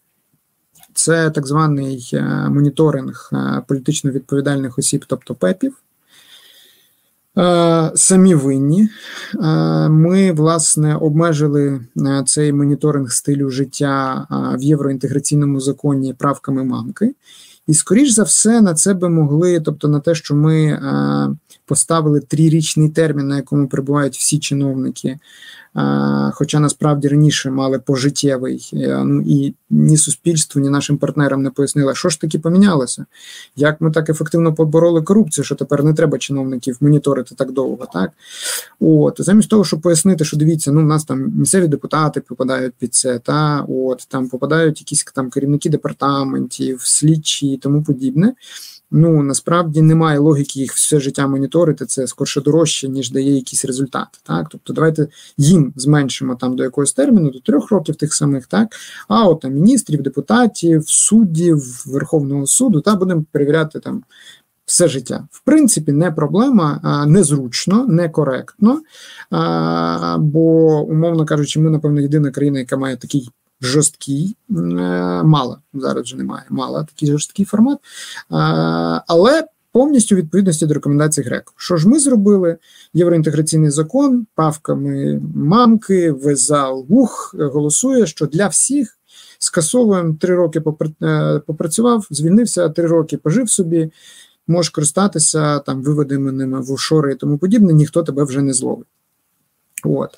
Це 0.94 1.30
так 1.30 1.46
званий 1.46 2.10
е, 2.12 2.48
моніторинг 2.50 3.30
е, 3.32 3.62
політично 3.66 4.10
відповідальних 4.10 4.78
осіб, 4.78 5.04
тобто 5.08 5.34
ПЕПів. 5.34 5.76
Е, 7.40 7.90
самі 7.94 8.34
винні. 8.34 8.88
Е, 9.34 9.38
ми, 9.88 10.32
власне, 10.32 10.96
обмежили 10.96 11.80
е, 11.96 12.22
цей 12.26 12.52
моніторинг 12.52 13.12
стилю 13.12 13.50
життя 13.50 14.26
в 14.58 14.62
євроінтеграційному 14.62 15.60
законі 15.60 16.14
правками 16.14 16.64
мамки. 16.64 17.14
І, 17.66 17.74
скоріш 17.74 18.10
за 18.10 18.22
все, 18.22 18.60
на 18.60 18.74
це 18.74 18.94
би 18.94 19.08
могли, 19.08 19.60
тобто 19.60 19.88
на 19.88 20.00
те, 20.00 20.14
що 20.14 20.34
ми 20.34 20.80
поставили 21.66 22.20
трирічний 22.20 22.88
термін, 22.88 23.28
на 23.28 23.36
якому 23.36 23.68
перебувають 23.68 24.16
всі 24.16 24.38
чиновники 24.38 25.18
Хоча 26.32 26.60
насправді 26.60 27.08
раніше 27.08 27.50
мали 27.50 27.78
пожиттєвий, 27.78 28.70
е, 28.72 29.04
ну 29.04 29.22
і 29.26 29.54
ні 29.70 29.96
суспільству, 29.96 30.60
ні 30.60 30.68
нашим 30.68 30.98
партнерам 30.98 31.42
не 31.42 31.50
пояснили, 31.50 31.94
що 31.94 32.08
ж 32.08 32.20
таки 32.20 32.38
помінялося, 32.38 33.06
як 33.56 33.80
ми 33.80 33.90
так 33.90 34.10
ефективно 34.10 34.54
побороли 34.54 35.02
корупцію, 35.02 35.44
що 35.44 35.54
тепер 35.54 35.84
не 35.84 35.94
треба 35.94 36.18
чиновників 36.18 36.76
моніторити 36.80 37.34
так 37.34 37.52
довго. 37.52 37.86
Так 37.92 38.10
от 38.80 39.16
замість 39.18 39.50
того, 39.50 39.64
щоб 39.64 39.80
пояснити, 39.80 40.24
що 40.24 40.36
дивіться, 40.36 40.72
ну 40.72 40.80
в 40.80 40.86
нас 40.86 41.04
там 41.04 41.32
місцеві 41.36 41.68
депутати 41.68 42.20
попадають 42.20 42.74
під 42.78 42.94
це, 42.94 43.18
та 43.18 43.66
от 43.68 44.06
там 44.08 44.28
попадають 44.28 44.80
якісь 44.80 45.04
там 45.04 45.30
керівники 45.30 45.70
департаментів, 45.70 46.80
слідчі 46.82 47.52
і 47.52 47.56
тому 47.56 47.82
подібне 47.82 48.34
ну 48.90 49.22
насправді 49.22 49.82
немає 49.82 50.18
логіки 50.18 50.60
їх 50.60 50.72
все 50.72 51.00
життя 51.00 51.26
моніторити. 51.26 51.86
Це 51.86 52.06
скорше 52.06 52.40
дорожче, 52.40 52.88
ніж 52.88 53.10
дає 53.10 53.34
якісь 53.34 53.64
результати. 53.64 54.18
Так, 54.22 54.46
тобто, 54.50 54.72
давайте 54.72 55.08
їм 55.38 55.72
зменшимо 55.76 56.34
там 56.34 56.56
до 56.56 56.62
якогось 56.62 56.92
терміну, 56.92 57.30
до 57.30 57.40
трьох 57.40 57.70
років 57.70 57.96
тих 57.96 58.14
самих, 58.14 58.46
так 58.46 58.68
а 59.08 59.28
от 59.28 59.40
там 59.40 59.52
міністрів, 59.52 60.02
депутатів, 60.02 60.82
суддів 60.86 61.84
Верховного 61.86 62.46
суду 62.46 62.80
та 62.80 62.96
будемо 62.96 63.24
перевіряти 63.32 63.80
там. 63.80 64.02
Все 64.66 64.88
життя, 64.88 65.28
в 65.30 65.44
принципі, 65.44 65.92
не 65.92 66.10
проблема, 66.10 67.04
незручно, 67.08 67.86
некоректно. 67.86 68.80
Бо, 70.18 70.80
умовно 70.82 71.26
кажучи, 71.26 71.60
ми, 71.60 71.70
напевно, 71.70 72.00
єдина 72.00 72.30
країна, 72.30 72.58
яка 72.58 72.76
має 72.76 72.96
такий 72.96 73.30
жорсткий, 73.60 74.36
е, 74.50 74.52
мало 75.22 75.58
зараз 75.74 76.04
вже 76.04 76.16
немає, 76.16 76.44
мало 76.50 76.84
такий 76.84 77.08
жорсткий 77.08 77.44
формат, 77.44 77.78
але 79.06 79.44
повністю 79.72 80.16
відповідності 80.16 80.66
до 80.66 80.74
рекомендацій 80.74 81.22
ГРЕКО. 81.22 81.52
Що 81.56 81.76
ж 81.76 81.88
ми 81.88 81.98
зробили? 81.98 82.56
Євроінтеграційний 82.94 83.70
закон, 83.70 84.26
правками 84.34 85.20
мамки, 85.34 86.12
везал 86.12 86.86
ГУХ 86.88 87.34
голосує, 87.38 88.06
що 88.06 88.26
для 88.26 88.48
всіх. 88.48 88.96
Скасовуємо 89.38 90.16
три 90.20 90.34
роки 90.34 90.62
е, 91.02 91.40
попрацював, 91.46 92.06
звільнився, 92.10 92.68
три 92.68 92.86
роки 92.86 93.16
пожив 93.16 93.50
собі, 93.50 93.92
можеш 94.46 94.70
користатися 94.70 95.58
там 95.58 95.82
виведеними 95.82 96.60
в 96.60 96.72
офшори 96.72 97.12
і 97.12 97.16
тому 97.16 97.38
подібне, 97.38 97.72
ніхто 97.72 98.02
тебе 98.02 98.24
вже 98.24 98.42
не 98.42 98.52
зловить. 98.52 98.86
От. 99.84 100.10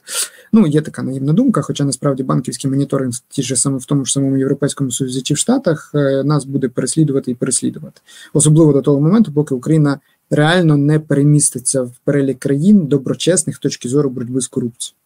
Ну, 0.52 0.66
є 0.66 0.80
така 0.80 1.02
наївна 1.02 1.32
думка, 1.32 1.62
хоча 1.62 1.84
насправді 1.84 2.22
банківський 2.22 2.70
моніторинг, 2.70 3.14
ті 3.28 3.42
ж 3.42 3.56
саме 3.56 3.78
в 3.78 3.84
тому 3.84 4.04
ж 4.04 4.12
самому 4.12 4.36
Європейському 4.36 4.90
Союзі 4.90 5.22
чи 5.22 5.34
в 5.34 5.36
Штатах, 5.36 5.90
е, 5.94 6.22
нас 6.24 6.44
буде 6.44 6.68
переслідувати 6.68 7.30
і 7.30 7.34
переслідувати, 7.34 8.00
особливо 8.32 8.72
до 8.72 8.82
того 8.82 9.00
моменту, 9.00 9.32
поки 9.32 9.54
Україна 9.54 10.00
реально 10.30 10.76
не 10.76 10.98
переміститься 10.98 11.82
в 11.82 11.92
перелік 12.04 12.38
країн 12.38 12.86
доброчесних 12.86 13.58
точки 13.58 13.88
зору 13.88 14.10
боротьби 14.10 14.40
з 14.40 14.48
корупцією. 14.48 14.96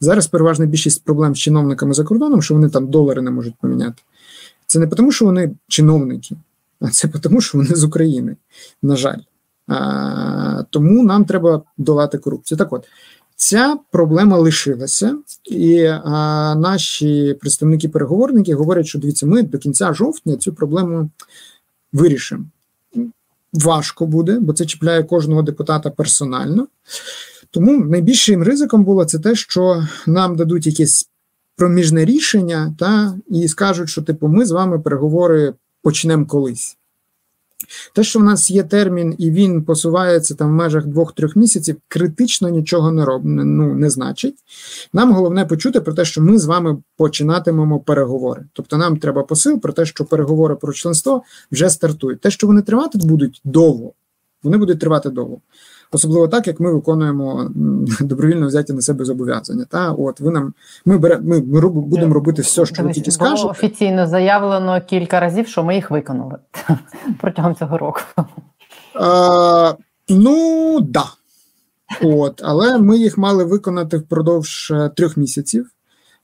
Зараз 0.00 0.26
переважна 0.26 0.66
більшість 0.66 1.04
проблем 1.04 1.34
з 1.34 1.38
чиновниками 1.38 1.94
за 1.94 2.04
кордоном, 2.04 2.42
що 2.42 2.54
вони 2.54 2.68
там 2.68 2.86
долари 2.86 3.22
не 3.22 3.30
можуть 3.30 3.54
поміняти. 3.60 4.02
Це 4.66 4.78
не 4.78 4.86
тому, 4.86 5.12
що 5.12 5.24
вони 5.24 5.54
чиновники, 5.68 6.36
а 6.80 6.88
це 6.88 7.08
тому, 7.08 7.40
що 7.40 7.58
вони 7.58 7.74
з 7.74 7.84
України, 7.84 8.36
на 8.82 8.96
жаль. 8.96 9.18
А, 9.70 10.62
Тому 10.70 11.04
нам 11.04 11.24
треба 11.24 11.62
долати 11.78 12.18
корупцію. 12.18 12.58
Так 12.58 12.72
от. 12.72 12.86
Ця 13.42 13.78
проблема 13.90 14.38
лишилася, 14.38 15.16
і 15.44 15.84
а, 15.84 16.54
наші 16.54 17.36
представники-переговорники 17.40 18.54
говорять, 18.54 18.86
що 18.86 18.98
дивіться, 18.98 19.26
ми 19.26 19.42
до 19.42 19.58
кінця 19.58 19.92
жовтня 19.94 20.36
цю 20.36 20.54
проблему 20.54 21.10
вирішимо. 21.92 22.44
Важко 23.52 24.06
буде, 24.06 24.38
бо 24.40 24.52
це 24.52 24.66
чіпляє 24.66 25.04
кожного 25.04 25.42
депутата 25.42 25.90
персонально. 25.90 26.68
Тому 27.50 27.84
найбільшим 27.84 28.42
ризиком 28.42 28.84
було 28.84 29.04
це 29.04 29.18
те, 29.18 29.34
що 29.34 29.86
нам 30.06 30.36
дадуть 30.36 30.66
якесь 30.66 31.08
проміжне 31.56 32.04
рішення, 32.04 32.74
та, 32.78 33.14
і 33.28 33.48
скажуть, 33.48 33.88
що 33.88 34.02
типу, 34.02 34.28
ми 34.28 34.46
з 34.46 34.50
вами 34.50 34.78
переговори 34.78 35.54
почнемо 35.82 36.26
колись. 36.26 36.76
Те, 37.94 38.04
що 38.04 38.18
в 38.18 38.22
нас 38.22 38.50
є 38.50 38.62
термін, 38.62 39.14
і 39.18 39.30
він 39.30 39.62
посувається 39.64 40.34
там 40.34 40.48
в 40.48 40.52
межах 40.52 40.86
двох-трьох 40.86 41.36
місяців, 41.36 41.76
критично 41.88 42.48
нічого 42.48 42.92
не 42.92 43.04
роб, 43.04 43.22
ну, 43.24 43.74
не 43.74 43.90
значить. 43.90 44.36
Нам 44.92 45.12
головне 45.12 45.44
почути 45.44 45.80
про 45.80 45.94
те, 45.94 46.04
що 46.04 46.22
ми 46.22 46.38
з 46.38 46.44
вами 46.44 46.78
починатимемо 46.96 47.80
переговори. 47.80 48.44
Тобто 48.52 48.76
нам 48.76 48.96
треба 48.96 49.22
посил 49.22 49.60
про 49.60 49.72
те, 49.72 49.86
що 49.86 50.04
переговори 50.04 50.56
про 50.56 50.72
членство 50.72 51.22
вже 51.52 51.70
стартують. 51.70 52.20
Те, 52.20 52.30
що 52.30 52.46
вони 52.46 52.62
тривати 52.62 52.98
будуть 52.98 53.40
довго, 53.44 53.92
вони 54.42 54.56
будуть 54.56 54.80
тривати 54.80 55.10
довго 55.10 55.40
особливо 55.92 56.28
так, 56.28 56.46
як 56.46 56.60
ми 56.60 56.72
виконуємо 56.72 57.50
добровільно 58.00 58.46
взяті 58.46 58.72
на 58.72 58.80
себе 58.80 59.04
зобов'язання. 59.04 59.64
Та 59.68 59.92
от 59.92 60.20
ви 60.20 60.30
нам 60.30 60.54
ми 60.84 60.98
беремо, 60.98 61.22
ми, 61.24 61.40
ми 61.40 61.68
будемо 61.68 62.14
робити 62.14 62.42
все, 62.42 62.66
що 62.66 62.82
ви 62.82 62.92
тільки 62.92 63.10
скажете. 63.10 63.48
офіційно 63.48 64.06
заявлено 64.06 64.80
кілька 64.80 65.20
разів, 65.20 65.46
що 65.48 65.64
ми 65.64 65.74
їх 65.74 65.90
виконали 65.90 66.38
протягом 67.20 67.54
цього 67.54 67.78
року. 67.78 68.00
А, 68.94 69.74
Ну 70.10 70.80
да. 70.80 71.04
От, 72.02 72.40
але 72.44 72.78
ми 72.78 72.98
їх 72.98 73.18
мали 73.18 73.44
виконати 73.44 73.96
впродовж 73.96 74.70
е, 74.70 74.90
трьох 74.96 75.16
місяців. 75.16 75.70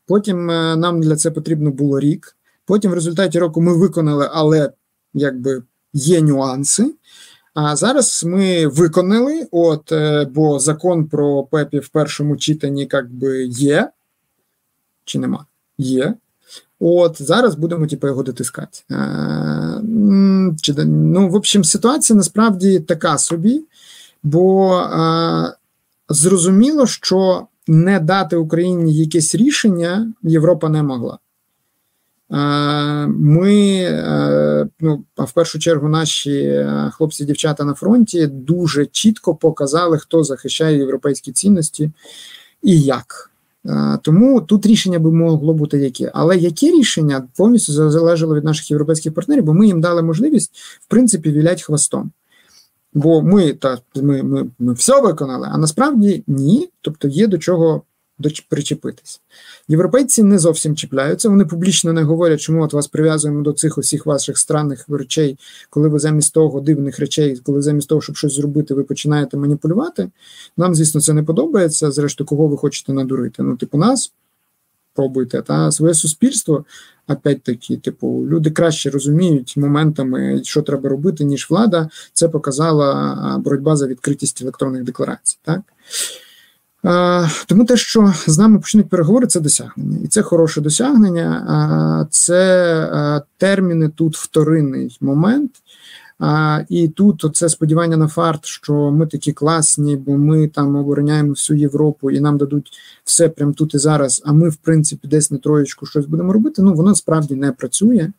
Потім 0.07 0.51
е, 0.51 0.77
нам 0.77 1.01
для 1.01 1.17
це 1.17 1.31
потрібно 1.31 1.71
було 1.71 2.01
рік. 2.01 2.37
Потім 2.67 2.91
в 2.91 2.95
результаті 2.95 3.39
року 3.39 3.61
ми 3.61 3.79
виконали, 3.79 4.29
але 4.33 4.73
якби 5.15 5.63
є 5.93 6.21
нюанси. 6.21 6.95
А 7.57 7.77
зараз 7.77 8.25
ми 8.25 8.67
виконали, 8.67 9.49
от, 9.51 9.93
е, 9.93 10.25
бо 10.35 10.59
закон 10.59 11.07
про 11.07 11.43
ПЕПі 11.43 11.79
в 11.79 11.89
першому 11.89 12.37
читанні 12.37 12.89
як 12.93 13.13
би 13.13 13.45
є, 13.45 13.91
чи 15.05 15.19
нема? 15.19 15.47
Є. 15.79 16.15
От 16.81 17.23
зараз 17.23 17.55
будемо 17.55 17.87
типу, 17.87 18.07
його 18.07 18.23
дотискати. 18.23 18.79
А, 18.91 18.95
е, 18.95 20.55
чи, 20.63 20.75
ну, 20.85 21.29
в 21.29 21.35
общем, 21.35 21.65
ситуація 21.65 22.17
насправді 22.17 22.81
така 22.81 23.19
собі, 23.19 23.65
бо 24.23 24.75
а, 24.75 25.53
зрозуміло, 26.09 26.87
що 26.87 27.47
не 27.67 28.01
дати 28.01 28.37
Україні 28.37 28.95
якесь 28.95 29.35
рішення 29.35 30.13
Європа 30.23 30.69
не 30.69 30.83
могла. 30.83 31.19
Ми, 32.29 33.77
е, 33.83 34.69
ну 34.81 35.05
в 35.17 35.33
першу 35.33 35.59
чергу, 35.59 35.89
наші 35.89 36.39
е, 36.41 36.91
хлопці 36.95 37.25
дівчата 37.25 37.65
на 37.65 37.75
фронті 37.75 38.27
дуже 38.27 38.87
чітко 38.87 39.35
показали, 39.35 39.99
хто 39.99 40.25
захищає 40.25 40.79
європейські 40.79 41.33
цінності 41.33 41.91
і 42.63 42.81
як. 42.81 43.31
Тому 44.03 44.41
тут 44.41 44.67
рішення 44.67 44.99
би 44.99 45.13
могло 45.13 45.55
бути 45.55 45.79
яке. 45.79 46.11
Але 46.15 46.37
які 46.37 46.71
рішення 46.71 47.29
повністю 47.37 47.73
залежало 47.73 48.35
від 48.35 48.45
наших 48.45 48.71
європейських 48.71 49.15
партнерів, 49.15 49.45
бо 49.45 49.55
ми 49.55 49.67
їм 49.67 49.81
дали 49.81 50.03
можливість 50.03 50.53
в 50.81 50.87
принципі 50.89 51.31
вілять 51.31 51.63
хвостом. 51.63 52.11
Бо 52.95 53.23
ми 53.23 53.53
та 53.53 53.79
ми, 53.95 54.23
ми, 54.23 54.47
ми 54.59 54.73
все 54.73 55.01
виконали, 55.01 55.49
а 55.53 55.59
насправді 55.59 56.25
ні. 56.27 56.69
Тобто 56.81 57.09
є 57.09 57.27
до 57.27 57.39
чого 57.39 57.83
причепитись. 58.49 59.21
Європейці 59.69 60.23
не 60.23 60.39
зовсім 60.39 60.77
чіпляються, 60.77 61.29
вони 61.29 61.45
публічно 61.45 61.93
не 61.93 62.03
говорять, 62.03 62.41
чому 62.41 62.63
от 62.63 62.73
вас 62.73 62.89
прив'язуємо 62.89 63.43
до 63.43 63.53
цих 63.53 63.79
усіх 63.79 64.07
ваших 64.07 64.39
странних 64.39 64.85
речей, 64.89 65.39
коли 65.71 65.89
ви 65.89 65.99
замість 65.99 66.35
того 66.35 66.61
дивних 66.61 66.99
речей, 66.99 67.41
коли 67.45 67.63
замість 67.63 67.89
того, 67.89 68.01
щоб 68.01 68.17
щось 68.17 68.35
зробити, 68.35 68.75
ви 68.75 68.83
починаєте 68.83 69.37
маніпулювати. 69.37 70.11
Нам, 70.57 70.75
звісно, 70.75 71.01
це 71.01 71.13
не 71.13 71.23
подобається. 71.23 71.91
Зрештою, 71.91 72.29
кого 72.29 72.47
ви 72.47 72.57
хочете 72.57 72.93
надурити? 72.93 73.43
Ну, 73.43 73.57
типу, 73.57 73.79
нас 73.79 74.13
пробуйте, 74.95 75.43
та 75.43 75.73
своє 75.73 75.95
суспільство. 75.95 76.65
Опять 77.09 77.43
таки, 77.43 77.77
типу, 77.77 78.27
люди 78.29 78.51
краще 78.51 78.91
розуміють 78.91 79.57
моментами, 79.57 80.41
що 80.45 80.63
треба 80.63 80.89
робити, 80.89 81.25
ніж 81.25 81.51
влада. 81.51 81.89
Це 82.13 82.29
показала 82.29 83.41
боротьба 83.45 83.77
за 83.77 83.87
відкритість 83.87 84.43
електронних 84.43 84.85
декларацій. 84.85 85.39
Так 85.43 85.61
тому 87.47 87.65
те, 87.65 87.77
що 87.77 88.13
з 88.27 88.39
нами 88.39 88.59
почнуть 88.59 88.89
переговори, 88.89 89.27
це 89.27 89.41
досягнення, 89.41 89.99
і 90.05 90.09
це 90.09 90.23
хороше 90.23 90.61
досягнення. 90.61 92.07
Це 92.11 93.23
терміни 93.39 93.89
тут 93.89 94.17
вторинний 94.17 94.99
момент. 95.01 95.51
А, 96.19 96.61
І 96.69 96.89
тут 96.89 97.31
це 97.33 97.49
сподівання 97.49 97.97
на 97.97 98.09
фарт, 98.09 98.45
що 98.45 98.91
ми 98.91 99.07
такі 99.07 99.33
класні, 99.33 99.97
бо 99.97 100.19
ми 100.19 100.49
там 100.49 100.77
обороняємо 100.77 101.31
всю 101.31 101.59
Європу 101.59 102.11
і 102.11 102.21
нам 102.21 102.39
дадуть 102.39 102.71
все 103.05 103.29
прямо 103.29 103.53
тут 103.53 103.75
і 103.75 103.79
зараз. 103.79 104.23
А 104.27 104.33
ми, 104.33 104.49
в 104.49 104.57
принципі, 104.57 105.09
десь 105.09 105.31
на 105.31 105.39
троєчку 105.39 105.87
щось 105.87 106.07
будемо 106.07 106.33
робити. 106.33 106.63
Ну 106.63 106.75
воно 106.75 106.95
справді 106.95 107.35
не 107.35 107.53
працює. 107.53 108.11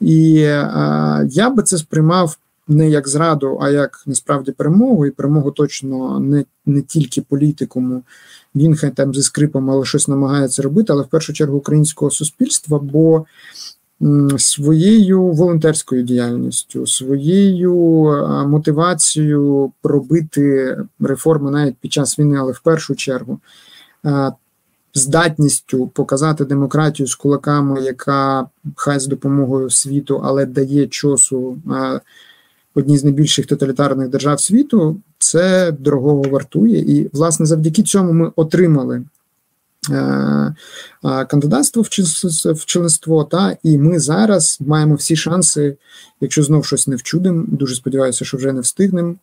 І 0.00 0.44
а, 0.44 1.24
я 1.30 1.50
би 1.50 1.62
це 1.62 1.78
сприймав 1.78 2.36
не 2.72 2.90
як 2.90 3.08
зраду, 3.08 3.58
а 3.62 3.70
як 3.70 4.02
насправді 4.06 4.52
перемогу, 4.52 5.06
і 5.06 5.10
перемогу 5.10 5.50
точно 5.50 6.20
не 6.20 6.44
не 6.66 6.82
тільки 6.82 7.22
політикуму. 7.22 8.02
Він 8.54 8.76
хай 8.76 8.90
там 8.90 9.14
зі 9.14 9.22
скрипом, 9.22 9.70
але 9.70 9.84
щось 9.84 10.08
намагається 10.08 10.62
робити, 10.62 10.92
але 10.92 11.02
в 11.02 11.08
першу 11.08 11.32
чергу 11.32 11.58
українського 11.58 12.10
суспільства. 12.10 12.78
бо 12.78 13.26
Своєю 14.36 15.22
волонтерською 15.22 16.02
діяльністю, 16.02 16.86
своєю 16.86 17.74
мотивацією 18.46 19.72
пробити 19.82 20.76
реформи 21.00 21.50
навіть 21.50 21.76
під 21.76 21.92
час 21.92 22.18
війни, 22.18 22.36
але 22.40 22.52
в 22.52 22.60
першу 22.60 22.94
чергу 22.94 23.40
здатністю 24.94 25.86
показати 25.86 26.44
демократію 26.44 27.06
з 27.06 27.14
кулаками, 27.14 27.82
яка 27.82 28.46
хай 28.76 29.00
з 29.00 29.06
допомогою 29.06 29.70
світу, 29.70 30.20
але 30.24 30.46
дає 30.46 30.86
чосу 30.86 31.58
одній 32.74 32.98
з 32.98 33.04
найбільших 33.04 33.46
тоталітарних 33.46 34.08
держав 34.08 34.40
світу, 34.40 35.00
це 35.18 35.72
дорогого 35.72 36.22
вартує. 36.22 36.78
І, 36.78 37.10
власне, 37.12 37.46
завдяки 37.46 37.82
цьому 37.82 38.12
ми 38.12 38.32
отримали. 38.36 39.02
Е, 39.90 40.54
кандидатство 41.28 41.82
в 42.54 42.64
членство, 42.66 43.24
та 43.24 43.56
і 43.62 43.78
ми 43.78 44.00
зараз 44.00 44.58
маємо 44.60 44.94
всі 44.94 45.16
шанси, 45.16 45.76
якщо 46.20 46.42
знов 46.42 46.66
щось 46.66 46.88
не 46.88 46.96
вчудимо. 46.96 47.44
Дуже 47.48 47.74
сподіваюся, 47.74 48.24
що 48.24 48.36
вже 48.36 48.52
не 48.52 48.60
встигнемо, 48.60 49.14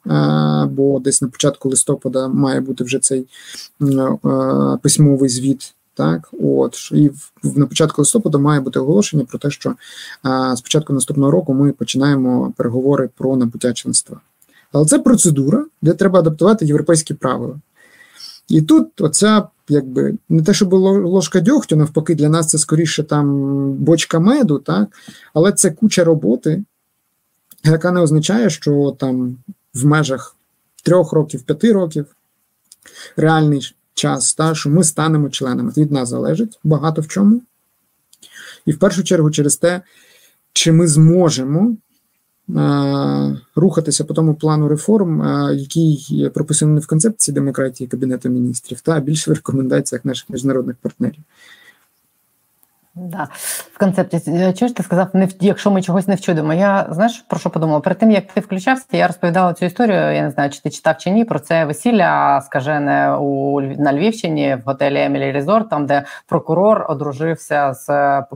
бо 0.71 0.99
десь 0.99 1.21
на 1.21 1.27
початку 1.27 1.69
листопада 1.69 2.27
має 2.27 2.61
бути 2.61 2.83
вже 2.83 2.99
цей 2.99 3.27
письмовий 4.81 5.29
звіт 5.29 5.73
так, 5.99 6.29
от 6.41 6.91
і 6.91 7.09
в 7.43 7.57
на 7.57 7.65
початку 7.65 8.01
листопада 8.01 8.37
має 8.37 8.59
бути 8.59 8.79
оголошення 8.79 9.25
про 9.25 9.39
те, 9.39 9.49
що 9.49 9.75
а, 10.23 10.55
з 10.55 10.63
наступного 10.89 11.31
року 11.31 11.53
ми 11.53 11.71
починаємо 11.71 12.53
переговори 12.57 13.09
про 13.17 13.35
набуття 13.35 13.73
членства. 13.73 14.19
Але 14.71 14.85
це 14.85 14.99
процедура, 14.99 15.65
де 15.81 15.93
треба 15.93 16.19
адаптувати 16.19 16.65
європейські 16.65 17.13
правила. 17.13 17.59
І 18.47 18.61
тут 18.61 19.01
оця, 19.01 19.47
якби 19.69 20.17
не 20.29 20.43
те, 20.43 20.53
що 20.53 20.65
було 20.65 20.91
ложка 20.91 21.39
дьогтю, 21.39 21.75
навпаки, 21.75 22.15
для 22.15 22.29
нас 22.29 22.47
це 22.47 22.57
скоріше 22.57 23.03
там 23.03 23.27
бочка 23.73 24.19
меду, 24.19 24.59
так, 24.59 24.87
але 25.33 25.51
це 25.51 25.71
куча 25.71 26.03
роботи, 26.03 26.63
яка 27.63 27.91
не 27.91 27.99
означає, 27.99 28.49
що 28.49 28.95
там 28.99 29.37
в 29.73 29.85
межах 29.85 30.35
трьох 30.83 31.13
років, 31.13 31.41
п'яти 31.41 31.73
років 31.73 32.05
реальний 33.17 33.75
час, 33.99 34.33
та, 34.33 34.55
що 34.55 34.69
ми 34.69 34.83
станемо 34.83 35.29
членами. 35.29 35.71
Від 35.77 35.91
нас 35.91 36.09
залежить 36.09 36.59
багато 36.63 37.01
в 37.01 37.07
чому. 37.07 37.41
І 38.65 38.71
в 38.71 38.79
першу 38.79 39.03
чергу 39.03 39.31
через 39.31 39.57
те, 39.57 39.81
чи 40.53 40.71
ми 40.71 40.87
зможемо 40.87 41.75
е, 42.49 43.37
рухатися 43.55 44.03
по 44.03 44.13
тому 44.13 44.35
плану 44.35 44.67
реформ, 44.67 45.21
е, 45.21 45.55
який 45.55 46.29
прописаний 46.33 46.83
в 46.83 46.87
концепції 46.87 47.35
демократії 47.35 47.87
Кабінету 47.87 48.29
міністрів, 48.29 48.81
та 48.81 48.99
більше 48.99 49.31
в 49.31 49.33
рекомендаціях 49.33 50.05
наших 50.05 50.29
міжнародних 50.29 50.75
партнерів. 50.75 51.23
Да. 52.95 53.27
В 53.73 53.77
концепті 53.77 54.19
чуєш, 54.29 54.71
ти 54.71 54.83
сказав, 54.83 55.07
не 55.13 55.27
якщо 55.39 55.71
ми 55.71 55.81
чогось 55.81 56.07
не 56.07 56.15
вчудимо. 56.15 56.53
Я 56.53 56.87
знаєш 56.89 57.25
про 57.27 57.39
що 57.39 57.49
подумала? 57.49 57.79
Перед 57.79 57.97
тим 57.99 58.11
як 58.11 58.31
ти 58.31 58.41
включався, 58.41 58.85
я 58.91 59.07
розповідала 59.07 59.53
цю 59.53 59.65
історію. 59.65 59.95
Я 59.95 60.21
не 60.21 60.31
знаю, 60.31 60.49
чи 60.49 60.61
ти 60.61 60.69
читав 60.69 60.97
чи 60.97 61.09
ні. 61.09 61.25
Про 61.25 61.39
це 61.39 61.65
весілля 61.65 62.41
скажене 62.41 63.15
у 63.15 63.61
на 63.61 63.93
Львівщині 63.93 64.55
в 64.55 64.61
готелі 64.65 65.01
Емілі 65.01 65.31
Резорт, 65.31 65.69
там 65.69 65.85
де 65.85 66.03
прокурор 66.27 66.85
одружився 66.89 67.73
з 67.73 67.87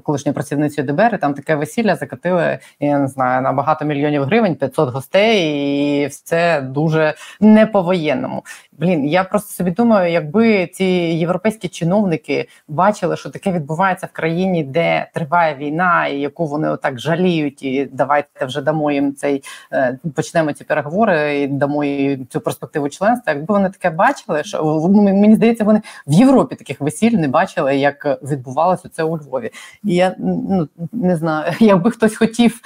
колишньою 0.03 0.33
працівницею 0.33 0.87
ДБР. 0.87 1.15
і 1.15 1.17
Там 1.17 1.33
таке 1.33 1.55
весілля 1.55 1.95
закатили. 1.95 2.59
Я 2.79 2.99
не 2.99 3.07
знаю 3.07 3.41
на 3.41 3.53
багато 3.53 3.85
мільйонів 3.85 4.23
гривень, 4.23 4.55
500 4.55 4.89
гостей, 4.89 6.03
і 6.03 6.07
все 6.07 6.61
дуже 6.61 7.13
не 7.39 7.65
по 7.65 7.81
воєнному. 7.81 8.43
Блін, 8.77 9.07
я 9.07 9.23
просто 9.23 9.53
собі 9.53 9.71
думаю, 9.71 10.11
якби 10.11 10.67
ці 10.67 10.83
європейські 10.83 11.67
чиновники 11.67 12.47
бачили, 12.67 13.17
що 13.17 13.29
таке 13.29 13.51
відбувається 13.51 14.05
в 14.05 14.11
країні, 14.11 14.63
де 14.63 15.09
триває 15.13 15.55
війна, 15.55 16.07
і 16.07 16.19
яку 16.19 16.45
вони 16.45 16.69
отак 16.69 16.99
жаліють, 16.99 17.63
і 17.63 17.89
давайте 17.91 18.45
вже 18.45 18.61
дамо 18.61 18.91
їм 18.91 19.15
цей 19.15 19.43
е, 19.71 19.99
почнемо 20.15 20.53
ці 20.53 20.63
переговори 20.63 21.41
і 21.41 21.47
дамо 21.47 21.83
їм 21.83 22.27
цю 22.27 22.41
перспективу 22.41 22.89
членства. 22.89 23.33
Якби 23.33 23.53
вони 23.53 23.69
таке 23.69 23.89
бачили, 23.89 24.43
що 24.43 24.89
мені 24.89 25.35
здається, 25.35 25.63
вони 25.63 25.81
в 26.07 26.13
Європі 26.13 26.55
таких 26.55 26.81
весіль 26.81 27.17
не 27.17 27.27
бачили, 27.27 27.77
як 27.77 28.19
відбувалося 28.23 28.89
це 28.89 29.03
у 29.03 29.17
Львові. 29.17 29.51
І 29.83 29.95
я 29.95 30.15
ну 30.17 30.67
не 30.91 31.17
знаю, 31.17 31.53
якби 31.59 31.91
хтось 31.91 32.15
хотів 32.15 32.61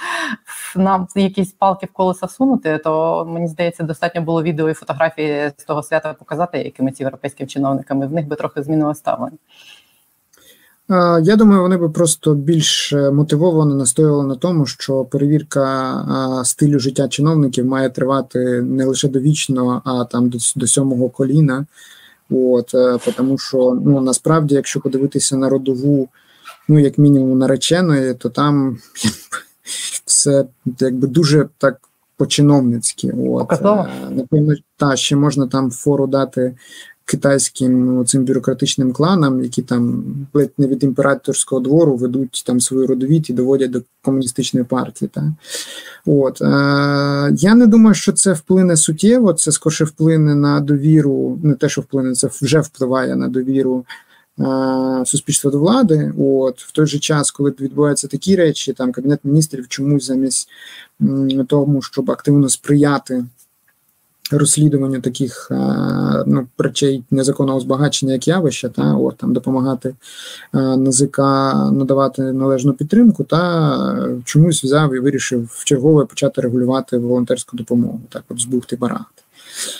нам 0.76 1.08
якісь 1.14 1.52
палки 1.52 1.86
в 1.86 1.92
колеса 1.92 2.26
всунути, 2.26 2.78
то 2.84 3.24
мені 3.30 3.48
здається, 3.48 3.82
достатньо 3.82 4.22
було 4.22 4.42
відео 4.42 4.70
і 4.70 4.74
фотографії 4.74 5.52
з 5.56 5.64
того 5.64 5.82
свята 5.82 6.12
показати 6.12 6.58
якимись 6.58 7.00
європейськими 7.00 7.48
чиновниками. 7.48 8.06
В 8.06 8.12
них 8.12 8.26
би 8.28 8.36
трохи 8.36 8.62
змінило 8.62 8.94
ставлення. 8.94 9.38
Я 11.22 11.36
думаю, 11.36 11.62
вони 11.62 11.76
би 11.76 11.88
просто 11.88 12.34
більш 12.34 12.92
мотивовано 12.92 13.74
настоювали 13.74 14.24
на 14.24 14.34
тому, 14.36 14.66
що 14.66 15.04
перевірка 15.04 16.42
стилю 16.44 16.78
життя 16.78 17.08
чиновників 17.08 17.66
має 17.66 17.90
тривати 17.90 18.38
не 18.62 18.84
лише 18.84 19.08
довічно, 19.08 19.82
а 19.84 20.04
там 20.04 20.28
до, 20.28 20.38
до 20.56 20.66
сьомого 20.66 21.08
коліна. 21.08 21.66
От, 22.30 22.74
е, 22.74 22.98
Тому 23.16 23.38
що 23.38 23.78
ну 23.84 24.00
насправді, 24.00 24.54
якщо 24.54 24.80
подивитися 24.80 25.36
на 25.36 25.48
родову, 25.48 26.08
ну 26.68 26.78
як 26.78 26.98
мінімум 26.98 27.38
нареченої, 27.38 28.14
то 28.14 28.28
там 28.28 28.78
все 30.04 30.44
якби 30.80 31.08
дуже 31.08 31.48
так 31.58 31.80
по-чиновницьки. 32.16 33.14
От. 33.28 33.48
Е, 34.08 34.10
напевно, 34.10 34.54
та 34.76 34.96
ще 34.96 35.16
можна 35.16 35.46
там 35.46 35.70
фору 35.70 36.06
дати 36.06 36.54
китайським 37.04 38.04
цим 38.06 38.24
бюрократичним 38.24 38.92
кланам, 38.92 39.42
які 39.42 39.62
там 39.62 40.04
ледь 40.34 40.52
не 40.58 40.66
від 40.66 40.84
імператорського 40.84 41.60
двору 41.60 41.96
ведуть 41.96 42.42
там 42.46 42.60
свою 42.60 42.86
родовід 42.86 43.30
і 43.30 43.32
доводять 43.32 43.70
до 43.70 43.82
комуністичної 44.02 44.64
партії. 44.64 45.10
Та. 45.14 45.32
От. 46.06 46.42
Е, 46.42 46.46
Я 47.36 47.54
не 47.54 47.66
думаю, 47.66 47.94
що 47.94 48.12
це 48.12 48.32
вплине 48.32 48.76
суттєво, 48.76 49.32
це 49.32 49.52
скорше 49.52 49.84
вплине 49.84 50.34
на 50.34 50.60
довіру, 50.60 51.38
не 51.42 51.54
те, 51.54 51.68
що 51.68 51.80
вплине, 51.80 52.12
це 52.14 52.30
вже 52.42 52.60
впливає 52.60 53.16
на 53.16 53.28
довіру. 53.28 53.84
Е, 54.40 55.06
суспільства 55.06 55.50
до 55.50 55.58
влади, 55.58 56.12
от 56.18 56.60
в 56.60 56.72
той 56.72 56.86
же 56.86 56.98
час, 56.98 57.30
коли 57.30 57.54
відбуваються 57.60 58.08
такі 58.08 58.36
речі, 58.36 58.72
там 58.72 58.92
кабінет 58.92 59.20
міністрів 59.24 59.68
чомусь 59.68 60.06
замість 60.06 60.48
тому, 61.48 61.82
щоб 61.82 62.10
активно 62.10 62.48
сприяти 62.48 63.24
розслідуванню 64.30 65.00
таких 65.00 65.48
е, 65.50 65.54
ну, 66.26 66.46
речей 66.58 67.04
незаконного 67.10 67.60
збагачення, 67.60 68.12
як 68.12 68.28
явище, 68.28 68.68
та 68.68 68.94
от 68.94 69.16
там 69.16 69.32
допомагати 69.32 69.88
е, 70.54 70.58
НАЗК 70.58 71.18
надавати 71.72 72.22
належну 72.22 72.72
підтримку, 72.72 73.24
та 73.24 74.08
чомусь 74.24 74.64
взяв 74.64 74.94
і 74.94 74.98
вирішив 74.98 75.48
в 75.52 75.64
чергове 75.64 76.04
почати 76.04 76.40
регулювати 76.40 76.98
волонтерську 76.98 77.56
допомогу, 77.56 78.00
так 78.08 78.22
от 78.28 78.40
з 78.40 78.44
бухти 78.44 78.76
барахти. 78.76 79.22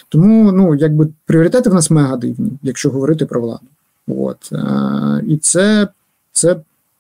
Тому 0.08 0.52
ну 0.52 0.74
якби 0.74 1.08
пріоритети 1.26 1.70
в 1.70 1.74
нас 1.74 1.90
мега 1.90 2.16
дивні, 2.16 2.52
якщо 2.62 2.90
говорити 2.90 3.26
про 3.26 3.40
владу. 3.40 3.66
От 4.08 4.52
і 5.26 5.36
це 5.36 5.88
це 6.32 6.56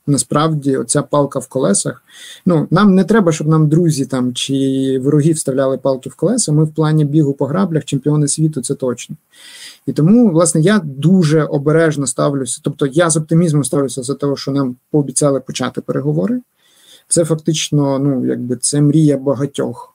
насправді 0.08 0.76
оця 0.76 1.02
палка 1.02 1.38
в 1.38 1.46
колесах. 1.46 2.02
Ну 2.46 2.68
нам 2.70 2.94
не 2.94 3.04
треба, 3.04 3.32
щоб 3.32 3.48
нам 3.48 3.68
друзі 3.68 4.06
там 4.06 4.34
чи 4.34 4.98
вороги 5.02 5.32
вставляли 5.32 5.78
палки 5.78 6.10
в 6.10 6.14
колеса. 6.14 6.52
Ми 6.52 6.64
в 6.64 6.74
плані 6.74 7.04
бігу 7.04 7.32
по 7.32 7.46
граблях, 7.46 7.84
чемпіони 7.84 8.28
світу, 8.28 8.62
це 8.62 8.74
точно. 8.74 9.16
І 9.86 9.92
тому, 9.92 10.30
власне, 10.30 10.60
я 10.60 10.80
дуже 10.84 11.44
обережно 11.44 12.06
ставлюся. 12.06 12.60
Тобто, 12.62 12.86
я 12.86 13.10
з 13.10 13.16
оптимізмом 13.16 13.64
ставлюся 13.64 14.02
за 14.02 14.14
те, 14.14 14.36
що 14.36 14.50
нам 14.50 14.76
пообіцяли 14.90 15.40
почати 15.40 15.80
переговори. 15.80 16.40
Це 17.08 17.24
фактично, 17.24 17.98
ну 17.98 18.26
якби 18.26 18.56
це 18.56 18.80
мрія 18.80 19.16
багатьох. 19.16 19.94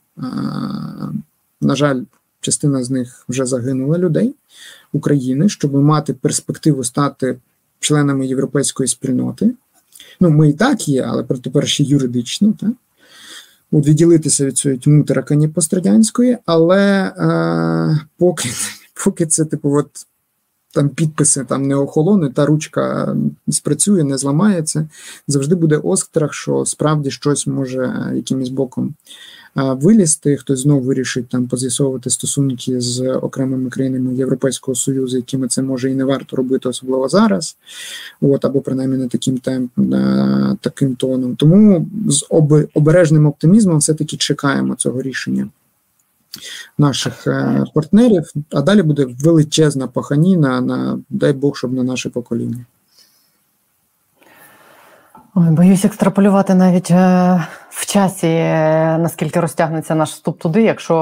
На 1.61 1.75
жаль, 1.75 2.01
частина 2.41 2.83
з 2.83 2.89
них 2.89 3.25
вже 3.29 3.45
загинула 3.45 3.97
людей. 3.97 4.35
України, 4.93 5.49
щоб 5.49 5.75
мати 5.75 6.13
перспективу 6.13 6.83
стати 6.83 7.37
членами 7.79 8.27
європейської 8.27 8.87
спільноти. 8.87 9.53
Ну, 10.19 10.29
ми 10.29 10.49
і 10.49 10.53
так 10.53 10.87
є, 10.87 11.01
але 11.01 11.23
тепер 11.23 11.67
ще 11.67 11.83
юридично, 11.83 12.53
так? 12.59 12.71
От 13.71 13.87
відділитися 13.87 14.45
від 14.45 14.57
цієї 14.57 14.79
тьму 14.79 15.05
пострадянської, 15.53 16.37
але 16.45 17.13
е, 17.17 18.07
поки 18.17 18.49
поки 19.05 19.25
це, 19.25 19.45
типу, 19.45 19.77
от 19.77 19.89
там 20.73 20.89
підписи 20.89 21.43
там 21.43 21.67
не 21.67 21.75
охолоне, 21.75 22.29
та 22.29 22.45
ручка 22.45 23.15
спрацює, 23.49 24.03
не 24.03 24.17
зламається, 24.17 24.89
завжди 25.27 25.55
буде 25.55 25.77
острах, 25.77 26.33
що 26.33 26.65
справді 26.65 27.11
щось 27.11 27.47
може 27.47 28.11
якимось 28.15 28.49
боком 28.49 28.95
вилізти. 29.55 30.37
Хтось 30.37 30.59
знову 30.59 30.81
вирішить 30.81 31.29
там 31.29 31.47
поз'ясовувати 31.47 32.09
стосунки 32.09 32.81
з 32.81 33.11
окремими 33.11 33.69
країнами 33.69 34.15
Європейського 34.15 34.75
союзу, 34.75 35.17
якими 35.17 35.47
це 35.47 35.61
може 35.61 35.91
і 35.91 35.95
не 35.95 36.03
варто 36.03 36.35
робити, 36.35 36.69
особливо 36.69 37.09
зараз, 37.09 37.57
от 38.21 38.45
або 38.45 38.61
принаймні 38.61 38.97
не 38.97 39.07
таким 39.07 39.37
темп, 39.37 39.71
таким 40.61 40.95
тоном. 40.95 41.35
Тому 41.35 41.89
з 42.07 42.25
обережним 42.73 43.25
оптимізмом 43.25 43.77
все 43.77 43.93
таки 43.93 44.17
чекаємо 44.17 44.75
цього 44.75 45.01
рішення. 45.01 45.49
наших 46.77 47.27
е, 47.27 47.63
партнерів. 47.73 48.33
А 48.51 48.61
далі 48.61 48.81
буде 48.81 49.07
величезна 49.19 49.87
паханіна 49.87 50.61
на 50.61 50.99
дай 51.09 51.33
Бог, 51.33 51.57
щоб 51.57 51.73
на 51.73 51.83
наше 51.83 52.09
покоління. 52.09 52.65
Ой, 55.35 55.51
Боюсь 55.51 55.85
екстраполювати 55.85 56.55
навіть 56.55 56.91
е, 56.91 56.95
в 57.69 57.85
часі, 57.85 58.27
е, 58.27 58.97
наскільки 58.97 59.39
розтягнеться 59.39 59.95
наш 59.95 60.09
вступ 60.09 60.39
туди, 60.39 60.61
якщо 60.61 60.95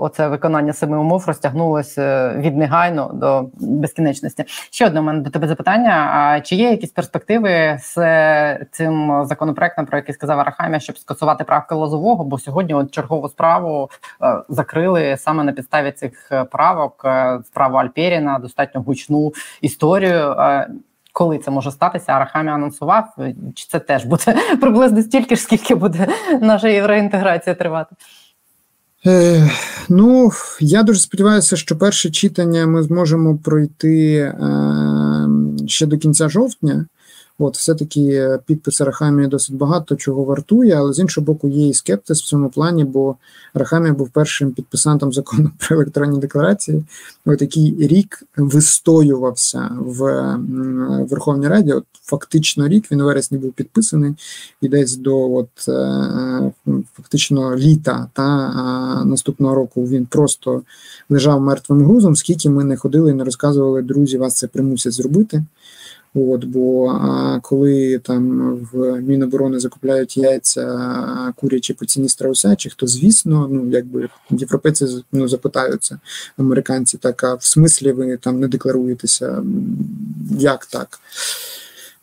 оце 0.00 0.28
виконання 0.28 0.72
семи 0.72 0.98
умов 0.98 1.24
розтягнулося 1.26 2.02
е, 2.02 2.38
від 2.38 2.56
негайно 2.56 3.10
до 3.14 3.50
безкінечності. 3.54 4.44
Ще 4.70 4.86
одне 4.86 5.00
у 5.00 5.02
мене 5.02 5.20
до 5.20 5.30
тебе 5.30 5.48
запитання: 5.48 6.10
а 6.14 6.40
чи 6.40 6.56
є 6.56 6.70
якісь 6.70 6.90
перспективи 6.90 7.78
з 7.82 7.94
цим 8.70 9.24
законопроектом, 9.24 9.86
про 9.86 9.98
який 9.98 10.14
сказав 10.14 10.40
Арахамія, 10.40 10.80
щоб 10.80 10.98
скасувати 10.98 11.44
правки 11.44 11.74
лозового? 11.74 12.24
Бо 12.24 12.38
сьогодні 12.38 12.74
от 12.74 12.90
чергову 12.90 13.28
справу 13.28 13.90
закрили 14.48 15.16
саме 15.18 15.44
на 15.44 15.52
підставі 15.52 15.92
цих 15.92 16.32
правок 16.50 17.06
справу 17.46 17.76
Альперіна, 17.76 18.38
достатньо 18.38 18.82
гучну 18.82 19.32
історію. 19.60 20.36
Коли 21.12 21.38
це 21.38 21.50
може 21.50 21.70
статися, 21.70 22.12
Арахамі 22.12 22.50
анонсував, 22.50 23.16
чи 23.54 23.66
це 23.68 23.78
теж 23.78 24.04
буде 24.04 24.36
приблизно 24.60 25.02
стільки 25.02 25.36
ж, 25.36 25.42
скільки 25.42 25.74
буде 25.74 26.08
наша 26.40 26.68
євроінтеграція 26.68 27.54
тривати? 27.54 27.96
Е, 29.06 29.50
Ну, 29.88 30.30
я 30.60 30.82
дуже 30.82 31.00
сподіваюся, 31.00 31.56
що 31.56 31.78
перше 31.78 32.10
читання 32.10 32.66
ми 32.66 32.82
зможемо 32.82 33.38
пройти 33.38 34.16
е, 34.16 34.34
ще 35.66 35.86
до 35.86 35.98
кінця 35.98 36.28
жовтня. 36.28 36.86
От, 37.38 37.56
все-таки 37.56 38.38
підпис 38.46 38.80
Арахамії 38.80 39.28
досить 39.28 39.56
багато 39.56 39.96
чого 39.96 40.24
вартує, 40.24 40.74
але 40.74 40.92
з 40.92 40.98
іншого 40.98 41.24
боку, 41.24 41.48
є 41.48 41.68
і 41.68 41.74
скептиз 41.74 42.20
в 42.20 42.24
цьому 42.24 42.48
плані, 42.48 42.84
бо 42.84 43.16
Арахамія 43.54 43.92
був 43.94 44.10
першим 44.10 44.52
підписантом 44.52 45.12
закону 45.12 45.50
про 45.58 45.76
електронні 45.76 46.18
декларації, 46.18 46.84
от 47.26 47.42
який 47.42 47.76
рік 47.78 48.22
вистоювався 48.36 49.70
в 49.80 50.36
Верховній 51.10 51.48
Раді. 51.48 51.72
От 51.72 51.84
Фактично 52.04 52.68
рік 52.68 52.92
він 52.92 53.00
у 53.00 53.04
вересні 53.04 53.38
був 53.38 53.52
підписаний 53.52 54.14
і 54.60 54.68
десь 54.68 54.96
до 54.96 55.34
от, 55.34 55.68
е, 55.68 56.52
фактично 56.96 57.56
літа 57.56 58.10
та 58.12 59.04
наступного 59.04 59.54
року 59.54 59.84
він 59.84 60.06
просто 60.06 60.62
лежав 61.10 61.40
мертвим 61.40 61.84
грузом, 61.84 62.16
скільки 62.16 62.50
ми 62.50 62.64
не 62.64 62.76
ходили 62.76 63.10
і 63.10 63.14
не 63.14 63.24
розказували, 63.24 63.82
друзі, 63.82 64.18
вас 64.18 64.34
це 64.34 64.46
примусять 64.46 64.92
зробити. 64.92 65.44
От, 66.14 66.44
Бо 66.44 67.00
коли 67.42 67.98
там 67.98 68.54
в 68.72 69.00
Міноборони 69.00 69.60
закупляють 69.60 70.16
яйця 70.16 71.32
курячі 71.36 71.74
по 71.74 71.84
ціні 71.84 72.08
страусячих, 72.08 72.74
то 72.74 72.86
звісно, 72.86 73.48
ну 73.50 73.70
якби 73.70 74.08
європейці 74.30 75.04
ну, 75.12 75.28
запитаються 75.28 75.98
американці, 76.38 76.98
так 76.98 77.24
а 77.24 77.34
в 77.34 77.44
смислі 77.44 77.92
ви 77.92 78.16
там 78.16 78.40
не 78.40 78.48
декларуєтеся, 78.48 79.44
як 80.38 80.66
так? 80.66 81.00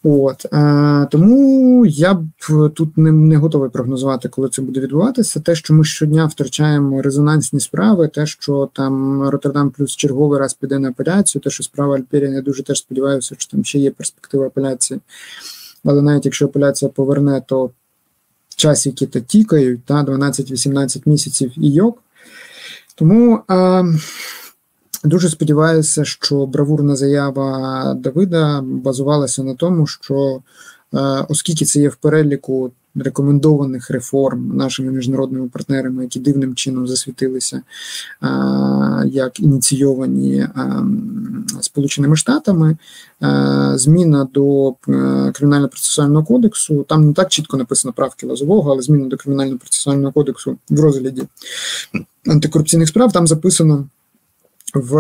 От 0.04 0.46
е, 0.54 1.08
Тому 1.12 1.86
я 1.86 2.14
б 2.14 2.28
тут 2.74 2.98
не 2.98 3.12
не 3.12 3.38
готовий 3.38 3.70
прогнозувати, 3.70 4.30
коли 4.30 4.50
це 4.50 4.62
буде 4.62 4.80
відбуватися. 4.80 5.40
Те, 5.40 5.56
що 5.56 5.74
ми 5.74 5.84
щодня 5.84 6.26
втрачаємо 6.26 7.02
резонансні 7.02 7.60
справи, 7.60 8.08
те, 8.08 8.26
що 8.26 8.70
там 8.74 9.24
Роттердам 9.30 9.70
плюс 9.70 9.96
черговий 9.96 10.40
раз 10.40 10.54
піде 10.54 10.80
на 10.80 10.90
апеляцію, 10.90 11.42
те, 11.42 11.50
що 11.50 11.64
справа 11.64 11.96
Альпірія, 11.96 12.32
я 12.32 12.42
дуже 12.42 12.64
теж 12.64 12.80
сподіваюся, 12.80 13.36
що 13.38 13.52
там 13.52 13.66
ще 13.66 13.80
є 13.80 13.92
перспектива 13.92 14.46
апеляції. 14.46 15.00
Але 15.86 16.02
навіть 16.02 16.26
якщо 16.26 16.46
апеляція 16.46 16.90
поверне, 16.90 17.42
то 17.48 17.70
часики 18.56 19.06
то 19.06 19.20
тікають, 19.20 19.84
та 19.86 20.04
12-18 20.04 21.02
місяців 21.06 21.52
і 21.58 21.72
йок. 21.72 22.04
Тому. 22.96 23.40
Е, 23.52 23.86
Дуже 25.04 25.30
сподіваюся, 25.30 26.06
що 26.06 26.46
бравурна 26.46 26.96
заява 26.96 27.94
Давида 27.94 28.62
базувалася 28.62 29.44
на 29.44 29.56
тому, 29.56 29.88
що 29.88 30.42
е, 30.94 31.00
оскільки 31.30 31.66
це 31.66 31.80
є 31.80 31.90
в 31.90 31.96
переліку 31.96 32.72
рекомендованих 32.96 33.90
реформ 33.90 34.58
нашими 34.58 34.92
міжнародними 34.92 35.48
партнерами, 35.48 36.04
які 36.04 36.20
дивним 36.20 36.56
чином 36.56 36.88
засвітилися 36.88 37.62
е, 38.24 38.28
як 39.06 39.40
ініційовані 39.40 40.38
е, 40.38 40.50
Сполученими 41.62 42.16
Штатами, 42.16 42.78
зміна 43.76 44.28
до 44.34 44.70
кримінально-процесуального 45.32 46.26
кодексу, 46.26 46.86
там 46.90 47.08
не 47.08 47.14
так 47.14 47.30
чітко 47.30 47.58
написано 47.58 47.94
правки 47.94 48.28
Лазового, 48.28 48.72
але 48.72 48.82
зміна 48.82 49.08
до 49.08 49.16
кримінально-процесуального 49.16 50.14
кодексу 50.14 50.58
в 50.70 50.80
розгляді 50.80 51.24
антикорупційних 52.28 52.88
справ 52.88 53.12
там 53.12 53.28
записано 53.28 53.86
в 54.74 54.94